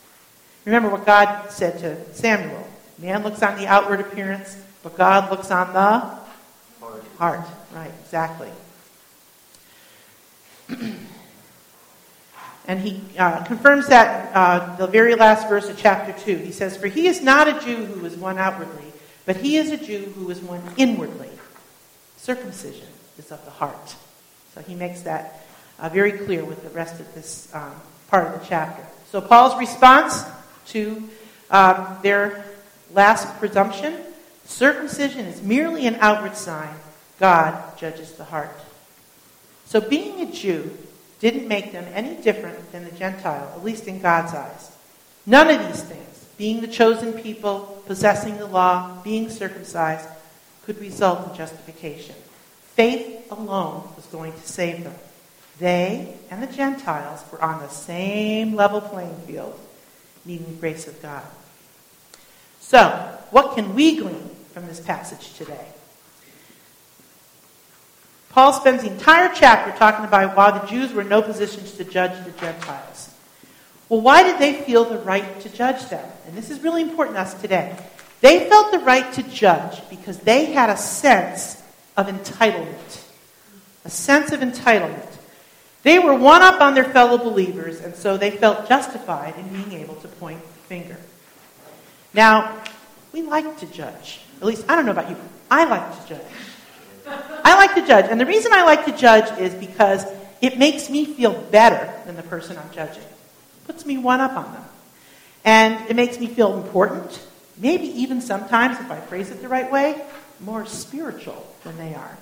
Remember 0.66 0.88
what 0.88 1.04
God 1.04 1.50
said 1.50 1.80
to 1.80 2.14
Samuel 2.14 2.66
man 3.00 3.24
looks 3.24 3.42
on 3.42 3.58
the 3.58 3.66
outward 3.66 4.00
appearance, 4.00 4.56
but 4.84 4.96
God 4.96 5.32
looks 5.32 5.50
on 5.50 5.74
the 5.74 6.00
heart. 6.80 7.04
heart. 7.18 7.42
Right, 7.74 7.92
exactly. 8.02 8.52
and 12.70 12.80
he 12.80 13.02
uh, 13.18 13.44
confirms 13.46 13.88
that 13.88 14.32
uh, 14.36 14.76
the 14.76 14.86
very 14.86 15.16
last 15.16 15.50
verse 15.50 15.68
of 15.70 15.78
chapter 15.80 16.14
2. 16.24 16.38
He 16.38 16.52
says, 16.52 16.78
For 16.78 16.86
he 16.86 17.08
is 17.08 17.20
not 17.20 17.48
a 17.48 17.60
Jew 17.66 17.84
who 17.84 18.06
is 18.06 18.16
one 18.16 18.38
outwardly, 18.38 18.94
but 19.26 19.38
he 19.38 19.58
is 19.58 19.72
a 19.72 19.78
Jew 19.78 20.14
who 20.16 20.30
is 20.30 20.40
one 20.40 20.62
inwardly. 20.78 21.32
Circumcision 22.18 22.86
is 23.18 23.32
of 23.32 23.44
the 23.44 23.50
heart. 23.50 23.96
So 24.54 24.62
he 24.62 24.76
makes 24.76 25.02
that 25.02 25.48
uh, 25.80 25.90
very 25.90 26.12
clear 26.12 26.46
with 26.46 26.62
the 26.62 26.70
rest 26.70 27.00
of 27.00 27.12
this 27.16 27.50
um, 27.56 27.74
part 28.08 28.28
of 28.28 28.40
the 28.40 28.46
chapter. 28.46 28.86
So, 29.12 29.20
Paul's 29.20 29.58
response 29.58 30.24
to 30.68 31.10
um, 31.50 31.98
their 32.04 32.46
last 32.94 33.40
presumption 33.40 33.98
circumcision 34.46 35.26
is 35.26 35.42
merely 35.42 35.88
an 35.88 35.96
outward 35.96 36.36
sign, 36.36 36.76
God 37.20 37.80
judges 37.80 38.12
the 38.12 38.26
heart. 38.26 38.56
So, 39.66 39.82
being 39.82 40.22
a 40.22 40.32
Jew 40.32 40.70
didn't 41.20 41.48
make 41.48 41.72
them 41.72 41.86
any 41.94 42.16
different 42.22 42.72
than 42.72 42.86
the 42.86 42.92
Gentile, 42.92 43.52
at 43.56 43.64
least 43.64 43.88
in 43.88 44.02
God's 44.02 44.34
eyes. 44.34 44.72
None 45.26 45.50
of 45.50 45.68
these 45.68 45.84
things, 45.84 46.26
being 46.38 46.62
the 46.62 46.68
chosen 46.68 47.14
people, 47.14 47.84
possessing 47.86 48.38
the 48.38 48.48
law, 48.48 49.02
being 49.04 49.30
circumcised, 49.30 50.08
could 50.64 50.80
result 50.80 51.30
in 51.30 51.36
justification. 51.36 52.16
Faith 52.62 53.30
alone 53.32 53.90
was 53.96 54.06
going 54.06 54.32
to 54.34 54.48
save 54.48 54.84
them. 54.84 54.96
They 55.60 56.16
and 56.32 56.42
the 56.42 56.48
Gentiles 56.48 57.24
were 57.32 57.42
on 57.44 57.60
the 57.60 57.68
same 57.68 58.56
level 58.56 58.80
playing 58.80 59.18
field, 59.28 59.60
needing 60.24 60.48
the 60.48 60.60
grace 60.60 60.88
of 60.88 61.02
God. 61.02 61.24
So, 62.62 63.18
what 63.32 63.56
can 63.56 63.76
we 63.76 63.98
glean 63.98 64.30
from 64.54 64.68
this 64.68 64.80
passage 64.80 65.34
today? 65.34 65.68
Paul 68.30 68.54
spends 68.54 68.84
the 68.84 68.92
entire 68.92 69.32
chapter 69.34 69.78
talking 69.78 70.06
about 70.06 70.36
why 70.36 70.52
the 70.58 70.66
Jews 70.68 70.94
were 70.94 71.02
in 71.02 71.10
no 71.10 71.22
positions 71.22 71.74
to 71.74 71.84
judge 71.84 72.24
the 72.26 72.32
Gentiles. 72.40 73.14
Well, 73.90 74.02
why 74.02 74.24
did 74.24 74.38
they 74.38 74.54
feel 74.54 74.86
the 74.86 75.00
right 75.00 75.40
to 75.42 75.50
judge 75.50 75.90
them? 75.90 76.08
And 76.28 76.38
this 76.38 76.52
is 76.52 76.60
really 76.62 76.84
important 76.84 77.18
to 77.18 77.22
us 77.22 77.34
today. 77.34 77.76
They 78.22 78.48
felt 78.48 78.72
the 78.72 78.80
right 78.80 79.12
to 79.14 79.24
judge 79.24 79.82
because 79.90 80.20
they 80.20 80.46
had 80.46 80.70
a 80.70 80.78
sense 80.78 81.62
of 81.98 82.08
entitlement. 82.08 83.04
A 83.86 83.90
sense 83.90 84.32
of 84.32 84.42
entitlement. 84.42 85.08
They 85.82 85.98
were 85.98 86.14
one 86.14 86.42
up 86.42 86.62
on 86.62 86.76
their 86.76 86.84
fellow 86.84 87.18
believers, 87.18 87.80
and 87.80 87.96
so 87.96 88.18
they 88.18 88.32
felt 88.32 88.68
justified 88.68 89.36
in 89.38 89.48
being 89.48 89.82
able 89.82 89.96
to 89.96 90.08
point 90.08 90.42
the 90.42 90.60
finger. 90.68 90.98
Now, 92.14 92.62
we 93.14 93.22
like 93.22 93.58
to 93.60 93.66
judge. 93.66 94.20
At 94.42 94.46
least, 94.46 94.66
I 94.70 94.76
don't 94.76 94.86
know 94.86 94.92
about 94.92 95.10
you. 95.10 95.16
I 95.50 95.64
like 95.64 96.02
to 96.02 96.10
judge. 96.10 96.26
I 97.44 97.56
like 97.56 97.76
to 97.76 97.86
judge. 97.86 98.06
And 98.10 98.20
the 98.20 98.26
reason 98.26 98.54
I 98.54 98.64
like 98.64 98.86
to 98.86 98.96
judge 98.96 99.38
is 99.40 99.54
because 99.54 100.06
it 100.42 100.58
makes 100.58 100.90
me 100.90 101.06
feel 101.06 101.34
better 101.34 101.94
than 102.06 102.16
the 102.16 102.24
person 102.24 102.58
I'm 102.58 102.72
judging. 102.72 103.04
It 103.04 103.68
puts 103.68 103.86
me 103.86 103.98
one 103.98 104.22
up 104.22 104.34
on 104.34 104.52
them. 104.54 104.64
And 105.46 105.90
it 105.90 105.96
makes 105.96 106.20
me 106.20 106.28
feel 106.28 106.56
important. 106.62 107.26
Maybe 107.58 107.88
even 108.02 108.22
sometimes, 108.22 108.80
if 108.80 108.90
I 108.90 109.00
phrase 109.00 109.32
it 109.32 109.42
the 109.42 109.48
right 109.48 109.72
way, 109.72 110.02
more 110.40 110.66
spiritual 110.66 111.46
than 111.64 111.78
they 111.78 111.94
are. 111.94 112.18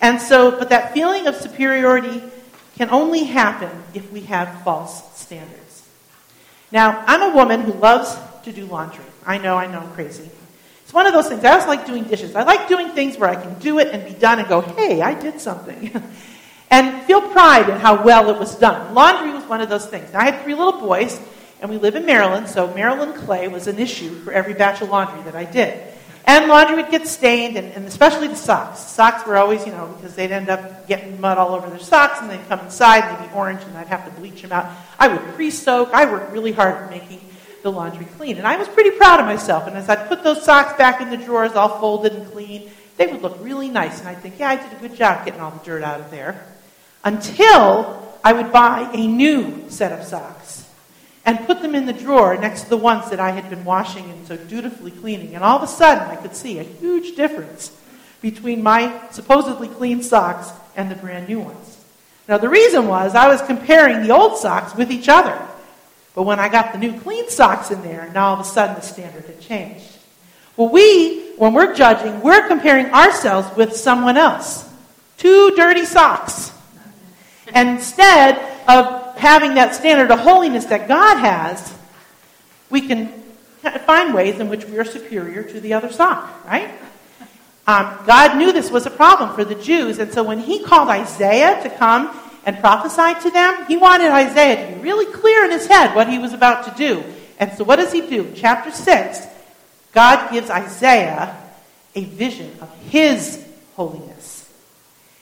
And 0.00 0.20
so, 0.20 0.50
but 0.50 0.70
that 0.70 0.92
feeling 0.92 1.26
of 1.26 1.36
superiority 1.36 2.22
can 2.76 2.90
only 2.90 3.24
happen 3.24 3.70
if 3.94 4.10
we 4.10 4.22
have 4.22 4.62
false 4.62 5.18
standards. 5.18 5.86
Now, 6.72 7.04
I'm 7.06 7.32
a 7.32 7.34
woman 7.34 7.60
who 7.60 7.72
loves 7.72 8.16
to 8.44 8.52
do 8.52 8.66
laundry. 8.66 9.04
I 9.24 9.38
know, 9.38 9.56
I 9.56 9.66
know, 9.66 9.80
I'm 9.80 9.92
crazy. 9.92 10.30
One 10.94 11.08
of 11.08 11.12
those 11.12 11.26
things. 11.26 11.42
I 11.42 11.54
also 11.54 11.66
like 11.66 11.86
doing 11.86 12.04
dishes. 12.04 12.36
I 12.36 12.44
like 12.44 12.68
doing 12.68 12.90
things 12.90 13.18
where 13.18 13.28
I 13.28 13.34
can 13.34 13.58
do 13.58 13.80
it 13.80 13.88
and 13.88 14.04
be 14.04 14.12
done 14.12 14.38
and 14.38 14.46
go, 14.46 14.60
hey, 14.60 15.02
I 15.02 15.12
did 15.20 15.40
something. 15.40 15.90
and 16.70 17.02
feel 17.02 17.20
pride 17.20 17.68
in 17.68 17.78
how 17.78 18.04
well 18.04 18.30
it 18.30 18.38
was 18.38 18.54
done. 18.54 18.94
Laundry 18.94 19.32
was 19.32 19.42
one 19.42 19.60
of 19.60 19.68
those 19.68 19.86
things. 19.86 20.12
Now, 20.12 20.20
I 20.20 20.30
had 20.30 20.44
three 20.44 20.54
little 20.54 20.78
boys, 20.78 21.20
and 21.60 21.68
we 21.68 21.78
live 21.78 21.96
in 21.96 22.06
Maryland, 22.06 22.48
so 22.48 22.72
Maryland 22.74 23.16
clay 23.16 23.48
was 23.48 23.66
an 23.66 23.80
issue 23.80 24.20
for 24.20 24.32
every 24.32 24.54
batch 24.54 24.82
of 24.82 24.88
laundry 24.88 25.20
that 25.24 25.34
I 25.34 25.42
did. 25.42 25.82
And 26.26 26.46
laundry 26.46 26.76
would 26.76 26.92
get 26.92 27.08
stained, 27.08 27.56
and, 27.56 27.72
and 27.72 27.86
especially 27.86 28.28
the 28.28 28.36
socks. 28.36 28.78
Socks 28.78 29.26
were 29.26 29.36
always, 29.36 29.66
you 29.66 29.72
know, 29.72 29.92
because 29.96 30.14
they'd 30.14 30.30
end 30.30 30.48
up 30.48 30.86
getting 30.86 31.20
mud 31.20 31.38
all 31.38 31.56
over 31.56 31.68
their 31.70 31.80
socks, 31.80 32.20
and 32.20 32.30
they'd 32.30 32.48
come 32.48 32.60
inside, 32.60 33.02
and 33.02 33.18
they'd 33.18 33.30
be 33.30 33.34
orange, 33.34 33.62
and 33.64 33.76
I'd 33.76 33.88
have 33.88 34.04
to 34.04 34.12
bleach 34.12 34.42
them 34.42 34.52
out. 34.52 34.70
I 34.96 35.08
would 35.08 35.34
pre-soak. 35.34 35.90
I 35.92 36.04
worked 36.04 36.30
really 36.30 36.52
hard 36.52 36.84
at 36.84 36.90
making 36.90 37.20
the 37.64 37.72
laundry 37.72 38.04
clean. 38.18 38.36
And 38.36 38.46
I 38.46 38.58
was 38.58 38.68
pretty 38.68 38.90
proud 38.90 39.20
of 39.20 39.26
myself. 39.26 39.66
And 39.66 39.74
as 39.74 39.88
I'd 39.88 40.06
put 40.06 40.22
those 40.22 40.44
socks 40.44 40.76
back 40.76 41.00
in 41.00 41.08
the 41.08 41.16
drawers, 41.16 41.52
all 41.52 41.80
folded 41.80 42.12
and 42.12 42.30
clean, 42.30 42.70
they 42.98 43.06
would 43.06 43.22
look 43.22 43.38
really 43.40 43.70
nice. 43.70 44.00
And 44.00 44.08
I'd 44.08 44.20
think, 44.20 44.38
yeah, 44.38 44.50
I 44.50 44.56
did 44.56 44.70
a 44.70 44.80
good 44.80 44.94
job 44.94 45.24
getting 45.24 45.40
all 45.40 45.50
the 45.50 45.64
dirt 45.64 45.82
out 45.82 45.98
of 45.98 46.10
there. 46.10 46.46
Until 47.02 48.16
I 48.22 48.34
would 48.34 48.52
buy 48.52 48.90
a 48.92 49.06
new 49.06 49.64
set 49.70 49.98
of 49.98 50.06
socks 50.06 50.68
and 51.24 51.46
put 51.46 51.62
them 51.62 51.74
in 51.74 51.86
the 51.86 51.94
drawer 51.94 52.36
next 52.36 52.64
to 52.64 52.68
the 52.68 52.76
ones 52.76 53.08
that 53.08 53.18
I 53.18 53.30
had 53.30 53.48
been 53.48 53.64
washing 53.64 54.10
and 54.10 54.26
so 54.26 54.36
dutifully 54.36 54.90
cleaning. 54.90 55.34
And 55.34 55.42
all 55.42 55.56
of 55.56 55.62
a 55.62 55.66
sudden, 55.66 56.06
I 56.06 56.16
could 56.16 56.36
see 56.36 56.58
a 56.58 56.62
huge 56.62 57.16
difference 57.16 57.74
between 58.20 58.62
my 58.62 59.08
supposedly 59.10 59.68
clean 59.68 60.02
socks 60.02 60.50
and 60.76 60.90
the 60.90 60.96
brand 60.96 61.28
new 61.28 61.40
ones. 61.40 61.82
Now, 62.28 62.36
the 62.36 62.50
reason 62.50 62.88
was 62.88 63.14
I 63.14 63.28
was 63.28 63.40
comparing 63.42 64.02
the 64.02 64.14
old 64.14 64.36
socks 64.36 64.74
with 64.74 64.90
each 64.90 65.08
other. 65.08 65.40
But 66.14 66.22
when 66.22 66.38
I 66.38 66.48
got 66.48 66.72
the 66.72 66.78
new 66.78 66.98
clean 67.00 67.28
socks 67.28 67.70
in 67.70 67.82
there, 67.82 68.10
now 68.14 68.28
all 68.28 68.34
of 68.34 68.40
a 68.40 68.44
sudden 68.44 68.76
the 68.76 68.82
standard 68.82 69.24
had 69.24 69.40
changed. 69.40 69.84
Well, 70.56 70.68
we, 70.68 71.32
when 71.32 71.52
we're 71.52 71.74
judging, 71.74 72.20
we're 72.20 72.46
comparing 72.46 72.86
ourselves 72.86 73.56
with 73.56 73.74
someone 73.74 74.16
else. 74.16 74.68
Two 75.18 75.52
dirty 75.56 75.84
socks. 75.84 76.52
And 77.52 77.68
instead 77.70 78.38
of 78.68 79.16
having 79.16 79.54
that 79.54 79.74
standard 79.74 80.10
of 80.10 80.20
holiness 80.20 80.66
that 80.66 80.86
God 80.86 81.18
has, 81.18 81.74
we 82.70 82.82
can 82.82 83.08
find 83.86 84.14
ways 84.14 84.38
in 84.38 84.48
which 84.48 84.64
we 84.66 84.78
are 84.78 84.84
superior 84.84 85.42
to 85.42 85.60
the 85.60 85.72
other 85.72 85.90
sock, 85.90 86.44
right? 86.46 86.70
Um, 87.66 87.98
God 88.06 88.36
knew 88.36 88.52
this 88.52 88.70
was 88.70 88.86
a 88.86 88.90
problem 88.90 89.34
for 89.34 89.44
the 89.44 89.54
Jews, 89.54 89.98
and 89.98 90.12
so 90.12 90.22
when 90.22 90.38
He 90.38 90.62
called 90.62 90.88
Isaiah 90.88 91.62
to 91.62 91.70
come 91.70 92.08
and 92.46 92.58
prophesied 92.58 93.20
to 93.22 93.30
them, 93.30 93.66
he 93.66 93.76
wanted 93.76 94.10
Isaiah 94.10 94.66
to 94.66 94.76
be 94.76 94.82
really 94.82 95.12
clear 95.12 95.44
in 95.44 95.50
his 95.50 95.66
head 95.66 95.94
what 95.94 96.08
he 96.08 96.18
was 96.18 96.32
about 96.32 96.64
to 96.64 96.74
do. 96.76 97.02
And 97.38 97.52
so 97.52 97.64
what 97.64 97.76
does 97.76 97.92
he 97.92 98.02
do? 98.02 98.32
Chapter 98.34 98.70
6, 98.70 99.26
God 99.92 100.30
gives 100.30 100.50
Isaiah 100.50 101.36
a 101.94 102.04
vision 102.04 102.50
of 102.60 102.74
his 102.90 103.44
holiness. 103.74 104.50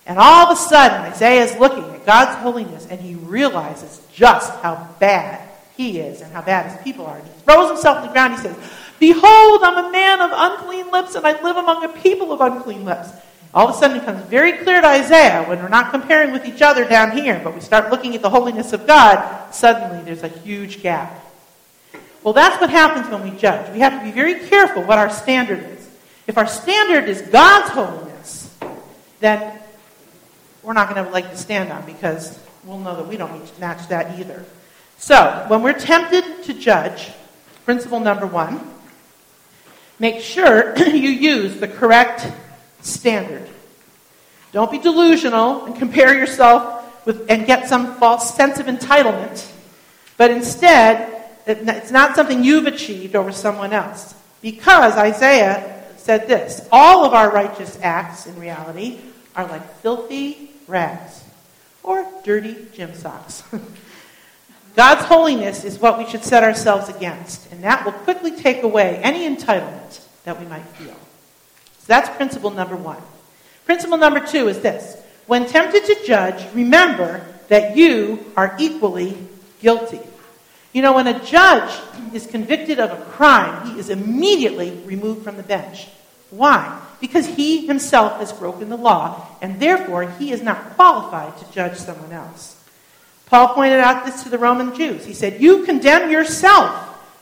And 0.06 0.18
all 0.18 0.46
of 0.46 0.58
a 0.58 0.60
sudden, 0.60 1.00
Isaiah 1.02 1.44
is 1.44 1.56
looking 1.58 1.84
at 1.84 2.04
God's 2.04 2.36
holiness 2.42 2.86
and 2.86 3.00
he 3.00 3.14
realizes 3.14 4.02
just 4.12 4.52
how 4.60 4.88
bad 4.98 5.48
he 5.76 6.00
is 6.00 6.20
and 6.20 6.32
how 6.32 6.42
bad 6.42 6.70
his 6.70 6.82
people 6.82 7.06
are. 7.06 7.18
And 7.18 7.26
he 7.26 7.32
throws 7.42 7.70
himself 7.70 7.98
on 7.98 8.06
the 8.06 8.12
ground. 8.12 8.34
He 8.34 8.40
says, 8.40 8.56
Behold, 8.98 9.60
I'm 9.62 9.86
a 9.86 9.92
man 9.92 10.20
of 10.20 10.30
unclean 10.32 10.90
lips 10.90 11.14
and 11.14 11.26
I 11.26 11.40
live 11.42 11.56
among 11.56 11.84
a 11.84 11.88
people 11.88 12.32
of 12.32 12.40
unclean 12.40 12.84
lips. 12.84 13.10
All 13.54 13.68
of 13.68 13.74
a 13.74 13.78
sudden, 13.78 13.98
it 13.98 14.00
becomes 14.00 14.24
very 14.24 14.52
clear 14.52 14.80
to 14.80 14.86
Isaiah 14.86 15.44
when 15.44 15.58
we're 15.58 15.68
not 15.68 15.90
comparing 15.90 16.32
with 16.32 16.46
each 16.46 16.62
other 16.62 16.88
down 16.88 17.10
here, 17.10 17.38
but 17.44 17.54
we 17.54 17.60
start 17.60 17.90
looking 17.90 18.14
at 18.14 18.22
the 18.22 18.30
holiness 18.30 18.72
of 18.72 18.86
God, 18.86 19.52
suddenly 19.52 20.02
there's 20.04 20.22
a 20.22 20.28
huge 20.28 20.80
gap. 20.80 21.22
Well, 22.22 22.32
that's 22.32 22.58
what 22.60 22.70
happens 22.70 23.10
when 23.10 23.22
we 23.22 23.36
judge. 23.38 23.70
We 23.74 23.80
have 23.80 23.98
to 23.98 24.04
be 24.04 24.10
very 24.10 24.46
careful 24.48 24.82
what 24.82 24.98
our 24.98 25.10
standard 25.10 25.62
is. 25.64 25.90
If 26.26 26.38
our 26.38 26.46
standard 26.46 27.08
is 27.08 27.20
God's 27.20 27.70
holiness, 27.70 28.56
then 29.20 29.58
we're 30.62 30.72
not 30.72 30.86
going 30.88 30.96
to 30.96 31.02
have 31.02 31.10
a 31.10 31.14
leg 31.14 31.28
to 31.30 31.36
stand 31.36 31.70
on 31.72 31.84
because 31.84 32.38
we'll 32.64 32.78
know 32.78 32.96
that 32.96 33.06
we 33.06 33.16
don't 33.18 33.60
match 33.60 33.88
that 33.88 34.18
either. 34.18 34.44
So, 34.96 35.44
when 35.48 35.62
we're 35.62 35.78
tempted 35.78 36.44
to 36.44 36.54
judge, 36.54 37.10
principle 37.64 38.00
number 38.00 38.26
one, 38.26 38.70
make 39.98 40.20
sure 40.20 40.78
you 40.78 41.10
use 41.10 41.58
the 41.58 41.68
correct 41.68 42.32
standard. 42.82 43.48
Don't 44.52 44.70
be 44.70 44.78
delusional 44.78 45.64
and 45.64 45.74
compare 45.74 46.14
yourself 46.14 47.06
with 47.06 47.30
and 47.30 47.46
get 47.46 47.68
some 47.68 47.94
false 47.94 48.34
sense 48.34 48.60
of 48.60 48.66
entitlement, 48.66 49.50
but 50.16 50.30
instead, 50.30 51.08
it's 51.46 51.90
not 51.90 52.14
something 52.14 52.44
you've 52.44 52.66
achieved 52.66 53.16
over 53.16 53.32
someone 53.32 53.72
else. 53.72 54.14
Because 54.40 54.94
Isaiah 54.94 55.84
said 55.96 56.28
this 56.28 56.68
all 56.70 57.04
of 57.04 57.14
our 57.14 57.30
righteous 57.30 57.78
acts, 57.82 58.26
in 58.26 58.38
reality, 58.38 59.00
are 59.34 59.46
like 59.46 59.74
filthy 59.76 60.50
rags 60.68 61.24
or 61.82 62.06
dirty 62.24 62.66
gym 62.72 62.94
socks. 62.94 63.42
God's 64.76 65.04
holiness 65.04 65.64
is 65.64 65.78
what 65.78 65.98
we 65.98 66.08
should 66.08 66.24
set 66.24 66.42
ourselves 66.42 66.88
against, 66.88 67.50
and 67.52 67.62
that 67.64 67.84
will 67.84 67.92
quickly 67.92 68.30
take 68.30 68.62
away 68.62 68.96
any 69.02 69.28
entitlement 69.28 70.00
that 70.24 70.38
we 70.40 70.46
might 70.46 70.62
feel. 70.62 70.96
So 71.82 71.86
that's 71.88 72.08
principle 72.16 72.50
number 72.50 72.76
one. 72.76 73.02
Principle 73.64 73.98
number 73.98 74.20
two 74.20 74.48
is 74.48 74.60
this 74.60 74.96
when 75.26 75.46
tempted 75.46 75.84
to 75.84 76.06
judge, 76.06 76.44
remember 76.54 77.24
that 77.48 77.76
you 77.76 78.24
are 78.36 78.56
equally 78.58 79.16
guilty. 79.60 80.00
You 80.72 80.82
know, 80.82 80.94
when 80.94 81.06
a 81.06 81.22
judge 81.24 81.78
is 82.14 82.26
convicted 82.26 82.80
of 82.80 82.90
a 82.90 83.04
crime, 83.04 83.66
he 83.66 83.78
is 83.78 83.90
immediately 83.90 84.70
removed 84.86 85.22
from 85.22 85.36
the 85.36 85.42
bench. 85.42 85.88
Why? 86.30 86.80
Because 87.00 87.26
he 87.26 87.66
himself 87.66 88.20
has 88.20 88.32
broken 88.32 88.70
the 88.70 88.76
law, 88.76 89.26
and 89.42 89.60
therefore 89.60 90.10
he 90.18 90.32
is 90.32 90.40
not 90.40 90.76
qualified 90.76 91.36
to 91.38 91.52
judge 91.52 91.76
someone 91.76 92.12
else. 92.12 92.58
Paul 93.26 93.54
pointed 93.54 93.80
out 93.80 94.06
this 94.06 94.22
to 94.22 94.28
the 94.28 94.38
Roman 94.38 94.74
Jews. 94.74 95.04
He 95.04 95.14
said, 95.14 95.42
You 95.42 95.64
condemn 95.64 96.10
yourself, 96.10 96.72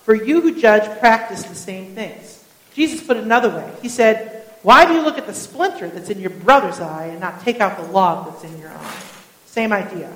for 0.04 0.14
you 0.14 0.40
who 0.40 0.60
judge 0.60 0.98
practice 1.00 1.42
the 1.42 1.54
same 1.54 1.94
things. 1.94 2.44
Jesus 2.74 3.04
put 3.04 3.16
it 3.16 3.24
another 3.24 3.50
way. 3.50 3.72
He 3.82 3.88
said, 3.88 4.39
why 4.62 4.84
do 4.84 4.92
you 4.92 5.02
look 5.02 5.18
at 5.18 5.26
the 5.26 5.34
splinter 5.34 5.88
that's 5.88 6.10
in 6.10 6.20
your 6.20 6.30
brother's 6.30 6.80
eye 6.80 7.06
and 7.06 7.20
not 7.20 7.40
take 7.42 7.60
out 7.60 7.78
the 7.78 7.90
log 7.92 8.26
that's 8.26 8.44
in 8.44 8.58
your 8.60 8.70
eye? 8.70 9.00
Same 9.46 9.72
idea. 9.72 10.12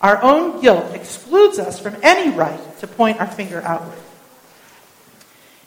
Our 0.00 0.22
own 0.22 0.60
guilt 0.60 0.94
excludes 0.94 1.58
us 1.58 1.78
from 1.78 1.96
any 2.02 2.30
right 2.34 2.78
to 2.80 2.86
point 2.86 3.20
our 3.20 3.26
finger 3.26 3.62
outward. 3.62 3.98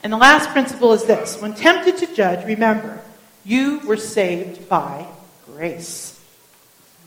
And 0.03 0.13
the 0.13 0.17
last 0.17 0.49
principle 0.49 0.93
is 0.93 1.05
this 1.05 1.41
when 1.41 1.53
tempted 1.53 1.97
to 1.97 2.13
judge, 2.13 2.45
remember, 2.45 3.01
you 3.43 3.79
were 3.79 3.97
saved 3.97 4.69
by 4.69 5.07
grace, 5.45 6.19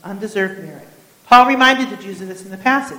undeserved 0.03 0.63
merit. 0.65 0.89
Paul 1.27 1.47
reminded 1.47 1.91
the 1.91 2.03
Jews 2.03 2.21
of 2.21 2.29
this 2.29 2.45
in 2.45 2.51
the 2.51 2.57
passage. 2.57 2.99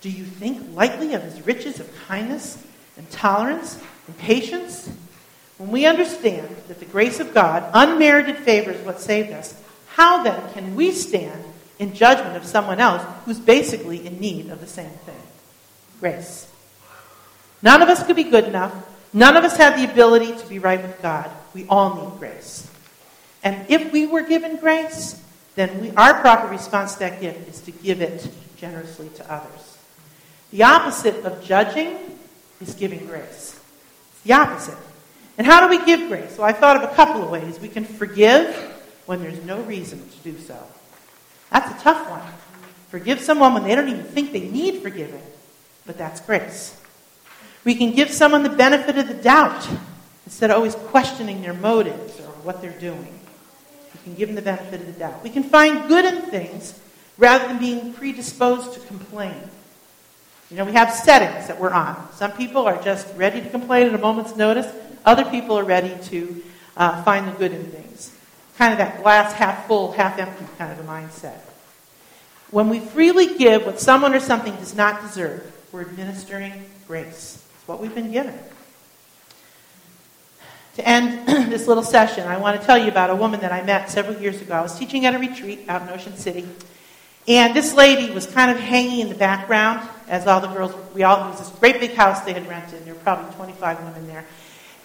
Do 0.00 0.10
you 0.10 0.24
think 0.24 0.76
lightly 0.76 1.14
of 1.14 1.22
his 1.22 1.44
riches 1.44 1.80
of 1.80 1.90
kindness 2.06 2.62
and 2.96 3.10
tolerance 3.10 3.80
and 4.06 4.16
patience? 4.18 4.88
When 5.58 5.70
we 5.70 5.86
understand 5.86 6.48
that 6.68 6.80
the 6.80 6.84
grace 6.84 7.18
of 7.18 7.32
God, 7.32 7.70
unmerited 7.72 8.38
favor, 8.38 8.70
is 8.70 8.84
what 8.84 9.00
saved 9.00 9.30
us, 9.30 9.54
how 9.88 10.22
then 10.22 10.52
can 10.52 10.74
we 10.74 10.92
stand 10.92 11.42
in 11.78 11.94
judgment 11.94 12.36
of 12.36 12.44
someone 12.44 12.80
else 12.80 13.02
who's 13.24 13.38
basically 13.38 14.06
in 14.06 14.20
need 14.20 14.50
of 14.50 14.60
the 14.60 14.66
same 14.66 14.90
thing? 14.90 15.22
Grace. 16.00 16.46
None 17.62 17.80
of 17.80 17.88
us 17.88 18.04
could 18.06 18.16
be 18.16 18.24
good 18.24 18.44
enough. 18.44 18.74
None 19.14 19.36
of 19.36 19.44
us 19.44 19.56
had 19.56 19.78
the 19.78 19.90
ability 19.90 20.36
to 20.36 20.46
be 20.46 20.58
right 20.58 20.80
with 20.80 21.00
God. 21.00 21.30
We 21.54 21.66
all 21.68 21.94
need 21.94 22.18
grace. 22.18 22.70
And 23.42 23.70
if 23.70 23.92
we 23.92 24.06
were 24.06 24.22
given 24.22 24.56
grace, 24.56 25.18
then 25.54 25.80
we, 25.80 25.90
our 25.92 26.20
proper 26.20 26.48
response 26.48 26.94
to 26.94 26.98
that 27.00 27.20
gift 27.20 27.48
is 27.48 27.60
to 27.62 27.70
give 27.70 28.02
it 28.02 28.28
generously 28.56 29.08
to 29.16 29.32
others. 29.32 29.78
The 30.50 30.64
opposite 30.64 31.24
of 31.24 31.42
judging 31.42 31.96
is 32.60 32.74
giving 32.74 33.06
grace. 33.06 33.58
It's 34.12 34.22
the 34.24 34.34
opposite. 34.34 34.76
And 35.38 35.46
how 35.46 35.66
do 35.66 35.68
we 35.68 35.84
give 35.84 36.08
grace? 36.08 36.38
Well, 36.38 36.46
I 36.46 36.52
thought 36.52 36.76
of 36.76 36.90
a 36.90 36.94
couple 36.94 37.22
of 37.22 37.30
ways. 37.30 37.60
We 37.60 37.68
can 37.68 37.84
forgive 37.84 38.54
when 39.06 39.20
there's 39.20 39.42
no 39.44 39.60
reason 39.62 40.08
to 40.08 40.16
do 40.32 40.38
so. 40.38 40.58
That's 41.50 41.70
a 41.78 41.82
tough 41.82 42.08
one. 42.10 42.22
Forgive 42.90 43.20
someone 43.20 43.54
when 43.54 43.64
they 43.64 43.74
don't 43.74 43.88
even 43.88 44.04
think 44.04 44.32
they 44.32 44.48
need 44.48 44.82
forgiving, 44.82 45.22
but 45.84 45.98
that's 45.98 46.20
grace. 46.20 46.80
We 47.64 47.74
can 47.74 47.92
give 47.92 48.10
someone 48.10 48.42
the 48.42 48.48
benefit 48.48 48.96
of 48.96 49.08
the 49.08 49.14
doubt 49.14 49.68
instead 50.24 50.50
of 50.50 50.56
always 50.56 50.74
questioning 50.74 51.42
their 51.42 51.54
motives 51.54 52.18
or 52.20 52.32
what 52.42 52.62
they're 52.62 52.78
doing. 52.78 53.18
We 53.94 54.00
can 54.04 54.14
give 54.14 54.28
them 54.28 54.36
the 54.36 54.42
benefit 54.42 54.80
of 54.80 54.86
the 54.86 54.92
doubt. 54.92 55.22
We 55.22 55.30
can 55.30 55.42
find 55.42 55.88
good 55.88 56.04
in 56.04 56.22
things 56.22 56.78
rather 57.18 57.48
than 57.48 57.58
being 57.58 57.92
predisposed 57.92 58.74
to 58.74 58.80
complain. 58.80 59.50
You 60.50 60.56
know, 60.56 60.64
we 60.64 60.72
have 60.72 60.92
settings 60.92 61.48
that 61.48 61.60
we're 61.60 61.70
on. 61.70 62.08
Some 62.14 62.32
people 62.32 62.66
are 62.66 62.80
just 62.82 63.12
ready 63.16 63.40
to 63.40 63.48
complain 63.50 63.88
at 63.88 63.94
a 63.94 63.98
moment's 63.98 64.36
notice. 64.36 64.66
Other 65.04 65.24
people 65.24 65.58
are 65.58 65.64
ready 65.64 65.96
to 66.04 66.42
uh, 66.76 67.02
find 67.02 67.28
the 67.28 67.32
good 67.32 67.52
in 67.52 67.64
things. 67.66 68.12
Kind 68.58 68.72
of 68.72 68.78
that 68.78 69.02
glass 69.02 69.32
half 69.32 69.66
full, 69.66 69.92
half 69.92 70.18
empty 70.18 70.44
kind 70.58 70.72
of 70.72 70.80
a 70.80 70.88
mindset. 70.88 71.38
When 72.50 72.68
we 72.68 72.80
freely 72.80 73.36
give 73.36 73.66
what 73.66 73.80
someone 73.80 74.14
or 74.14 74.20
something 74.20 74.54
does 74.56 74.74
not 74.74 75.02
deserve, 75.02 75.52
we're 75.72 75.82
administering 75.82 76.64
grace. 76.86 77.44
It's 77.54 77.68
what 77.68 77.80
we've 77.80 77.94
been 77.94 78.12
given. 78.12 78.38
To 80.76 80.86
end 80.86 81.26
this 81.50 81.66
little 81.66 81.82
session, 81.82 82.26
I 82.26 82.36
want 82.36 82.60
to 82.60 82.66
tell 82.66 82.78
you 82.78 82.88
about 82.88 83.10
a 83.10 83.16
woman 83.16 83.40
that 83.40 83.52
I 83.52 83.62
met 83.62 83.90
several 83.90 84.20
years 84.20 84.40
ago. 84.40 84.54
I 84.54 84.60
was 84.60 84.78
teaching 84.78 85.06
at 85.06 85.14
a 85.14 85.18
retreat 85.18 85.64
out 85.68 85.82
in 85.82 85.88
Ocean 85.88 86.16
City. 86.16 86.46
And 87.28 87.54
this 87.54 87.74
lady 87.74 88.12
was 88.12 88.26
kind 88.26 88.50
of 88.50 88.58
hanging 88.58 89.00
in 89.00 89.08
the 89.08 89.14
background 89.16 89.88
as 90.08 90.26
all 90.26 90.40
the 90.40 90.48
girls, 90.48 90.72
we 90.94 91.02
all, 91.02 91.26
it 91.26 91.30
was 91.30 91.40
this 91.40 91.58
great 91.58 91.80
big 91.80 91.94
house 91.94 92.20
they 92.20 92.32
had 92.32 92.48
rented. 92.48 92.84
There 92.84 92.94
were 92.94 93.00
probably 93.00 93.34
25 93.34 93.82
women 93.82 94.06
there. 94.06 94.24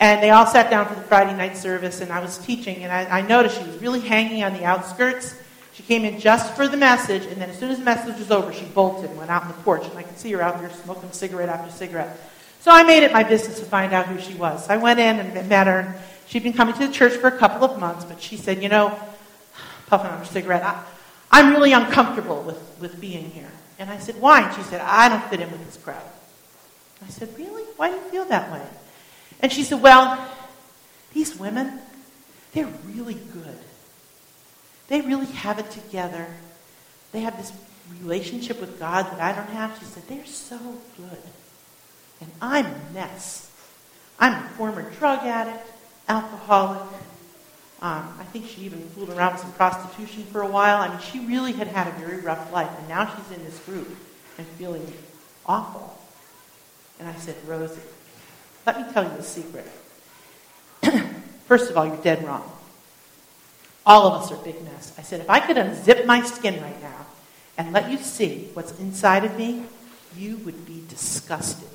And 0.02 0.22
they 0.22 0.32
all 0.32 0.48
sat 0.48 0.72
down 0.72 0.88
for 0.88 0.96
the 0.96 1.04
Friday 1.04 1.38
night 1.38 1.56
service, 1.56 2.02
and 2.02 2.12
I 2.12 2.22
was 2.22 2.40
teaching, 2.40 2.84
and 2.84 2.92
I, 2.92 3.20
I 3.20 3.22
noticed 3.22 3.60
she 3.60 3.68
was 3.68 3.78
really 3.78 4.00
hanging 4.00 4.44
on 4.44 4.52
the 4.54 4.66
outskirts. 4.66 5.36
She 5.74 5.84
came 5.84 6.06
in 6.06 6.20
just 6.20 6.56
for 6.56 6.68
the 6.68 6.76
message, 6.76 7.24
and 7.28 7.40
then 7.40 7.52
as 7.52 7.60
soon 7.60 7.70
as 7.70 7.78
the 7.78 7.86
message 7.86 8.18
was 8.18 8.32
over, 8.32 8.52
she 8.52 8.66
bolted 8.66 9.12
and 9.12 9.20
went 9.20 9.30
out 9.30 9.44
on 9.44 9.50
the 9.50 9.54
porch, 9.64 9.86
and 9.86 9.96
I 9.96 10.02
could 10.02 10.18
see 10.18 10.32
her 10.32 10.42
out 10.42 10.60
there 10.60 10.72
smoking 10.72 11.12
cigarette 11.12 11.50
after 11.50 11.72
cigarette. 11.72 12.20
So 12.62 12.72
I 12.72 12.82
made 12.82 13.04
it 13.04 13.14
my 13.14 13.22
business 13.22 13.60
to 13.60 13.66
find 13.66 13.94
out 13.94 14.08
who 14.08 14.20
she 14.20 14.34
was. 14.34 14.66
So 14.66 14.74
I 14.74 14.78
went 14.78 15.00
in 15.00 15.20
and 15.20 15.48
met 15.48 15.68
her, 15.68 15.82
and 15.82 15.96
she'd 16.26 16.42
been 16.42 16.54
coming 16.54 16.74
to 16.74 16.88
the 16.88 16.92
church 16.92 17.14
for 17.14 17.28
a 17.28 17.38
couple 17.38 17.64
of 17.64 17.80
months, 17.80 18.04
but 18.04 18.20
she 18.20 18.38
said, 18.38 18.64
you 18.64 18.70
know, 18.70 19.00
puffing 19.86 20.10
on 20.10 20.18
her 20.18 20.26
cigarette, 20.26 20.64
I, 20.64 20.84
I'm 21.30 21.54
really 21.54 21.74
uncomfortable 21.74 22.42
with, 22.42 22.60
with 22.80 23.00
being 23.00 23.30
here. 23.30 23.52
And 23.78 23.88
I 23.92 24.00
said, 24.00 24.20
why? 24.20 24.48
And 24.48 24.56
she 24.56 24.64
said, 24.64 24.82
I 24.82 25.10
don't 25.10 25.24
fit 25.26 25.42
in 25.42 25.52
with 25.52 25.64
this 25.64 25.78
crowd. 25.78 26.02
I 27.06 27.10
said, 27.10 27.30
really? 27.38 27.64
Why 27.78 27.90
do 27.90 27.96
you 27.98 28.02
feel 28.10 28.26
that 28.26 28.52
way? 28.52 28.66
And 29.42 29.52
she 29.52 29.64
said, 29.64 29.82
Well, 29.82 30.18
these 31.14 31.38
women, 31.38 31.80
they're 32.54 32.72
really 32.94 33.16
good. 33.16 33.58
They 34.88 35.02
really 35.02 35.28
have 35.28 35.60
it 35.60 35.70
together. 35.72 36.28
They 37.12 37.22
have 37.22 37.38
this 37.38 37.52
relationship 38.02 38.60
with 38.60 38.80
God 38.80 39.04
that 39.04 39.20
I 39.20 39.34
don't 39.34 39.50
have. 39.50 39.78
She 39.80 39.86
said, 39.86 40.04
They're 40.08 40.26
so 40.26 40.58
good. 40.98 41.18
And 42.22 42.32
I'm 42.42 42.66
a 42.66 42.80
mess. 42.94 43.52
I'm 44.20 44.34
a 44.34 44.50
former 44.50 44.90
drug 44.92 45.26
addict, 45.26 45.68
alcoholic. 46.08 46.82
Um, 47.82 48.16
I 48.20 48.24
think 48.26 48.48
she 48.48 48.62
even 48.62 48.80
fooled 48.90 49.10
around 49.10 49.34
with 49.34 49.42
some 49.42 49.54
prostitution 49.54 50.24
for 50.26 50.44
a 50.44 50.48
while. 50.48 50.78
I 50.78 50.90
mean, 50.90 51.00
she 51.00 51.20
really 51.26 51.52
had 51.52 51.68
had 51.68 51.88
a 51.88 51.92
very 52.00 52.22
rough 52.22 52.54
life. 52.54 52.70
And 52.78 52.88
now 52.88 53.12
she's 53.16 53.36
in 53.36 53.44
this 53.44 53.58
group 53.66 53.90
and 54.38 54.46
feeling 54.46 54.86
awful. 55.48 55.98
And 57.00 57.10
I 57.10 57.16
said, 57.16 57.36
Rosie, 57.48 57.82
let 58.66 58.80
me 58.80 58.94
tell 58.94 59.04
you 59.04 59.10
a 59.12 59.24
secret. 59.24 59.68
First 61.48 61.70
of 61.70 61.78
all, 61.78 61.86
you're 61.86 61.98
dead 61.98 62.26
wrong. 62.26 62.50
All 63.86 64.08
of 64.08 64.22
us 64.22 64.32
are 64.32 64.44
big 64.44 64.64
mess. 64.64 64.94
I 64.98 65.02
said, 65.02 65.22
if 65.22 65.30
I 65.30 65.40
could 65.40 65.58
unzip 65.58 66.06
my 66.06 66.22
skin 66.22 66.62
right 66.62 66.82
now 66.82 67.06
and 67.58 67.74
let 67.74 67.90
you 67.90 67.98
see 67.98 68.50
what's 68.54 68.78
inside 68.80 69.26
of 69.26 69.38
me, 69.38 69.64
you 70.16 70.38
would 70.38 70.66
be 70.66 70.84
disgusted. 70.88 71.70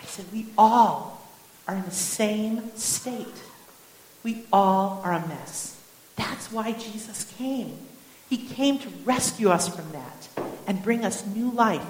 I 0.00 0.04
said, 0.04 0.26
we 0.32 0.46
all 0.58 1.22
are 1.66 1.76
in 1.76 1.84
the 1.84 1.90
same 1.90 2.74
state. 2.76 3.42
We 4.22 4.44
all 4.52 5.00
are 5.04 5.12
a 5.12 5.26
mess. 5.26 5.80
That's 6.16 6.52
why 6.52 6.72
Jesus 6.72 7.24
came. 7.38 7.78
He 8.28 8.36
came 8.36 8.78
to 8.78 8.88
rescue 9.04 9.48
us 9.48 9.74
from 9.74 9.90
that 9.92 10.28
and 10.66 10.82
bring 10.82 11.04
us 11.04 11.26
new 11.26 11.50
life 11.50 11.84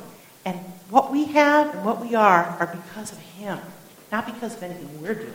and 0.45 0.59
what 0.91 1.13
we 1.13 1.27
have 1.27 1.75
and 1.75 1.85
what 1.85 2.01
we 2.01 2.15
are 2.15 2.45
are 2.59 2.67
because 2.67 3.13
of 3.13 3.19
Him, 3.19 3.59
not 4.13 4.27
because 4.27 4.55
of 4.55 4.63
anything 4.63 5.03
we're 5.03 5.15
doing. 5.15 5.35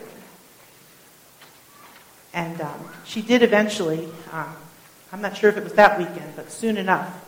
And 2.32 2.60
um, 2.60 2.88
she 3.04 3.20
did 3.20 3.42
eventually, 3.42 4.08
um, 4.30 4.54
I'm 5.12 5.20
not 5.20 5.36
sure 5.36 5.50
if 5.50 5.56
it 5.56 5.64
was 5.64 5.72
that 5.72 5.98
weekend, 5.98 6.36
but 6.36 6.52
soon 6.52 6.76
enough, 6.76 7.24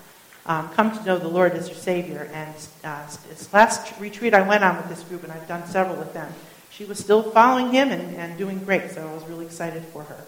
um, 0.46 0.68
come 0.70 0.96
to 0.96 1.04
know 1.04 1.18
the 1.18 1.28
Lord 1.28 1.52
as 1.52 1.68
her 1.68 1.74
Savior. 1.74 2.30
And 2.32 2.54
uh, 2.84 3.06
this 3.28 3.52
last 3.52 3.98
retreat 3.98 4.32
I 4.32 4.46
went 4.46 4.62
on 4.62 4.76
with 4.76 4.88
this 4.88 5.02
group, 5.02 5.24
and 5.24 5.32
I've 5.32 5.48
done 5.48 5.66
several 5.66 5.96
with 5.96 6.14
them, 6.14 6.32
she 6.70 6.84
was 6.84 6.98
still 6.98 7.22
following 7.22 7.72
Him 7.72 7.90
and, 7.90 8.16
and 8.16 8.38
doing 8.38 8.60
great, 8.60 8.90
so 8.92 9.06
I 9.06 9.12
was 9.12 9.24
really 9.26 9.46
excited 9.46 9.84
for 9.86 10.04
her. 10.04 10.24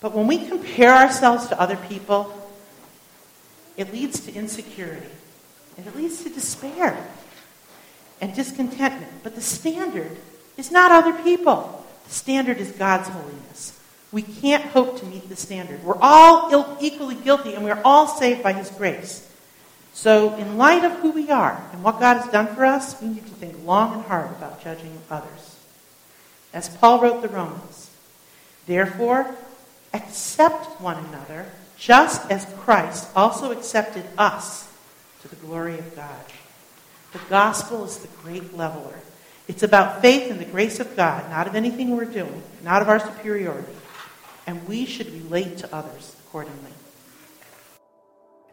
But 0.00 0.14
when 0.14 0.26
we 0.28 0.46
compare 0.46 0.94
ourselves 0.94 1.48
to 1.48 1.60
other 1.60 1.76
people, 1.88 2.32
it 3.76 3.92
leads 3.92 4.20
to 4.20 4.32
insecurity. 4.32 5.06
And 5.76 5.86
it 5.86 5.96
leads 5.96 6.22
to 6.22 6.30
despair 6.30 7.08
and 8.22 8.34
discontentment. 8.34 9.12
But 9.22 9.34
the 9.34 9.42
standard 9.42 10.16
is 10.56 10.70
not 10.70 10.92
other 10.92 11.12
people, 11.22 11.84
the 12.06 12.14
standard 12.14 12.58
is 12.58 12.70
God's 12.72 13.08
holiness. 13.08 13.78
We 14.12 14.22
can't 14.22 14.64
hope 14.64 15.00
to 15.00 15.06
meet 15.06 15.28
the 15.28 15.36
standard. 15.36 15.82
We're 15.82 15.98
all 16.00 16.78
equally 16.80 17.16
guilty, 17.16 17.54
and 17.54 17.64
we're 17.64 17.80
all 17.84 18.06
saved 18.06 18.42
by 18.42 18.52
His 18.52 18.70
grace. 18.70 19.28
So, 19.94 20.34
in 20.36 20.56
light 20.56 20.84
of 20.84 20.92
who 21.00 21.12
we 21.12 21.30
are 21.30 21.62
and 21.72 21.82
what 21.82 22.00
God 22.00 22.18
has 22.18 22.30
done 22.30 22.54
for 22.54 22.64
us, 22.64 23.00
we 23.00 23.08
need 23.08 23.26
to 23.26 23.32
think 23.32 23.56
long 23.64 23.94
and 23.94 24.02
hard 24.04 24.30
about 24.30 24.62
judging 24.62 24.98
others. 25.10 25.56
As 26.54 26.68
Paul 26.68 27.00
wrote 27.00 27.22
the 27.22 27.28
Romans, 27.28 27.90
therefore, 28.66 29.34
accept 29.92 30.80
one 30.80 31.02
another 31.06 31.46
just 31.78 32.30
as 32.30 32.46
Christ 32.58 33.08
also 33.16 33.50
accepted 33.50 34.04
us 34.16 34.70
to 35.22 35.28
the 35.28 35.36
glory 35.36 35.78
of 35.78 35.96
God. 35.96 36.24
The 37.12 37.20
gospel 37.28 37.84
is 37.84 37.98
the 37.98 38.08
great 38.22 38.56
leveler. 38.56 38.98
It's 39.48 39.62
about 39.62 40.00
faith 40.00 40.30
in 40.30 40.38
the 40.38 40.44
grace 40.44 40.80
of 40.80 40.96
God, 40.96 41.28
not 41.30 41.46
of 41.46 41.54
anything 41.54 41.96
we're 41.96 42.04
doing, 42.04 42.42
not 42.62 42.80
of 42.80 42.88
our 42.88 42.98
superiority. 42.98 43.72
And 44.46 44.66
we 44.66 44.86
should 44.86 45.12
relate 45.12 45.58
to 45.58 45.74
others 45.74 46.16
accordingly. 46.26 46.72